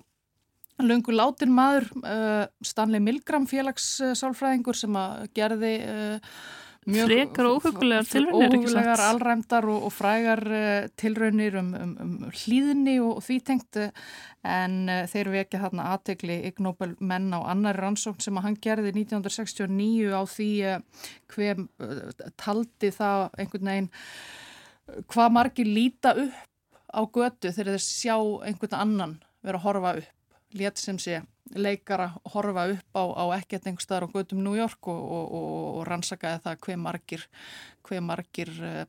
[0.77, 6.39] Lungu látin maður, uh, Stanley Milgram félagssálfræðingur sem að gerði uh,
[6.87, 13.17] frekar óhugulegar tilraunir óhugulegar, alræmdar og, og frægar uh, tilraunir um, um, um hlýðni og,
[13.19, 13.79] og því tengt
[14.47, 18.59] en uh, þeir vekja þarna aðtegli Ig Nobel menn á annar rannsókn sem að hann
[18.63, 21.63] gerði 1969 á því uh, hver
[22.39, 23.91] taldi það einhvern veginn
[25.11, 26.43] hvað margir líta upp
[26.87, 28.15] á götu þegar þeir sjá
[28.47, 31.21] einhvern annan vera að horfa upp létt sem sé
[31.55, 35.67] leikara horfa upp á, á ekkert einhver staðar á gödum New York og, og, og,
[35.79, 37.27] og rannsakaði það hver margir,
[37.87, 38.85] hver margir uh,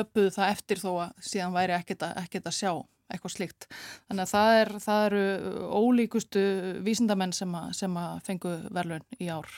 [0.00, 2.72] öpuðu það eftir þó að síðan væri ekkert að, ekkert að sjá
[3.10, 3.66] eitthvað slíkt.
[4.08, 5.24] Þannig að það, er, það eru
[5.80, 6.44] ólíkustu
[6.86, 9.50] vísindamenn sem að, sem að fengu verðlun í ár.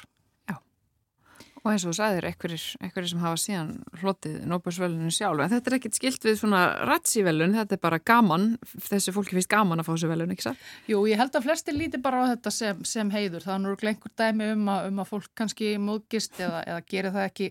[1.62, 3.68] Og eins og þú sagðir, einhverjir sem hafa síðan
[4.00, 8.48] hlotið Nóbelsvölunum sjálf, en þetta er ekkit skilt við svona ratsivelun, þetta er bara gaman,
[8.88, 10.64] þessu fólki finnst gaman að fá þessu velun, ekki satt?
[10.90, 13.76] Jú, ég held að flesti líti bara á þetta sem, sem heiður, það er nú
[13.92, 17.50] einhver dæmi um að, um að fólk kannski móðgist eða, eða gerir það ekki,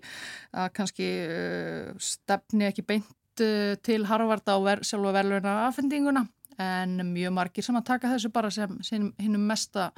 [0.59, 6.27] að kannski uh, stefni ekki beint uh, til harfarda á ver, sjálfa veluna aðfendinguna,
[6.59, 9.93] en mjög margir sem að taka þessu bara sem, sem hinnum mesta,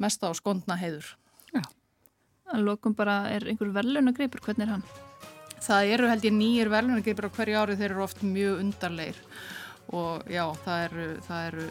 [0.00, 1.18] mesta á skondna heiður.
[2.48, 4.84] Að lokum bara er einhver verðlunagreipur, hvernig er hann?
[5.58, 9.18] Það eru held ég nýjir verðlunagreipur á hverju ári, þeir eru oft mjög undarleir
[9.88, 11.66] og já, það eru, það eru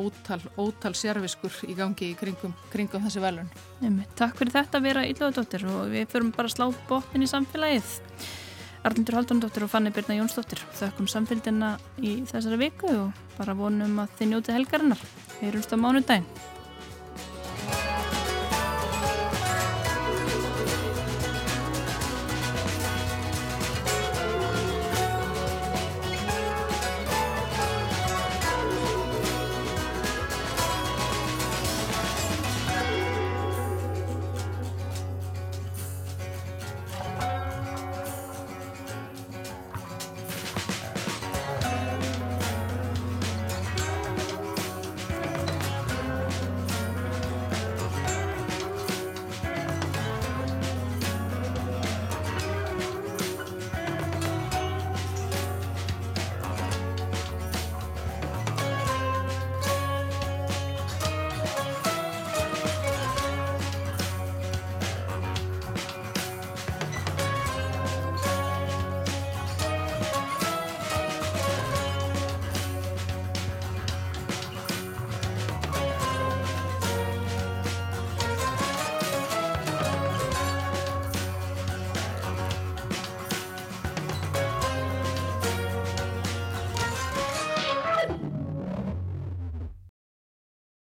[0.00, 3.50] ótal, ótal sérfiskur í gangi í kringum, kringum þessi verðlun.
[3.82, 7.28] Nefnir, takk fyrir þetta að vera ílöðadóttir og við förum bara að slá bóttin í
[7.28, 7.90] samfélagið.
[8.88, 14.16] Arlindur Haldunadóttir og Fanni Birna Jónsdóttir þökkum samfélgina í þessari viku og bara vonum að
[14.16, 15.04] þið njóti helgarinnar.
[15.36, 16.30] Við erum stað mánudaginn.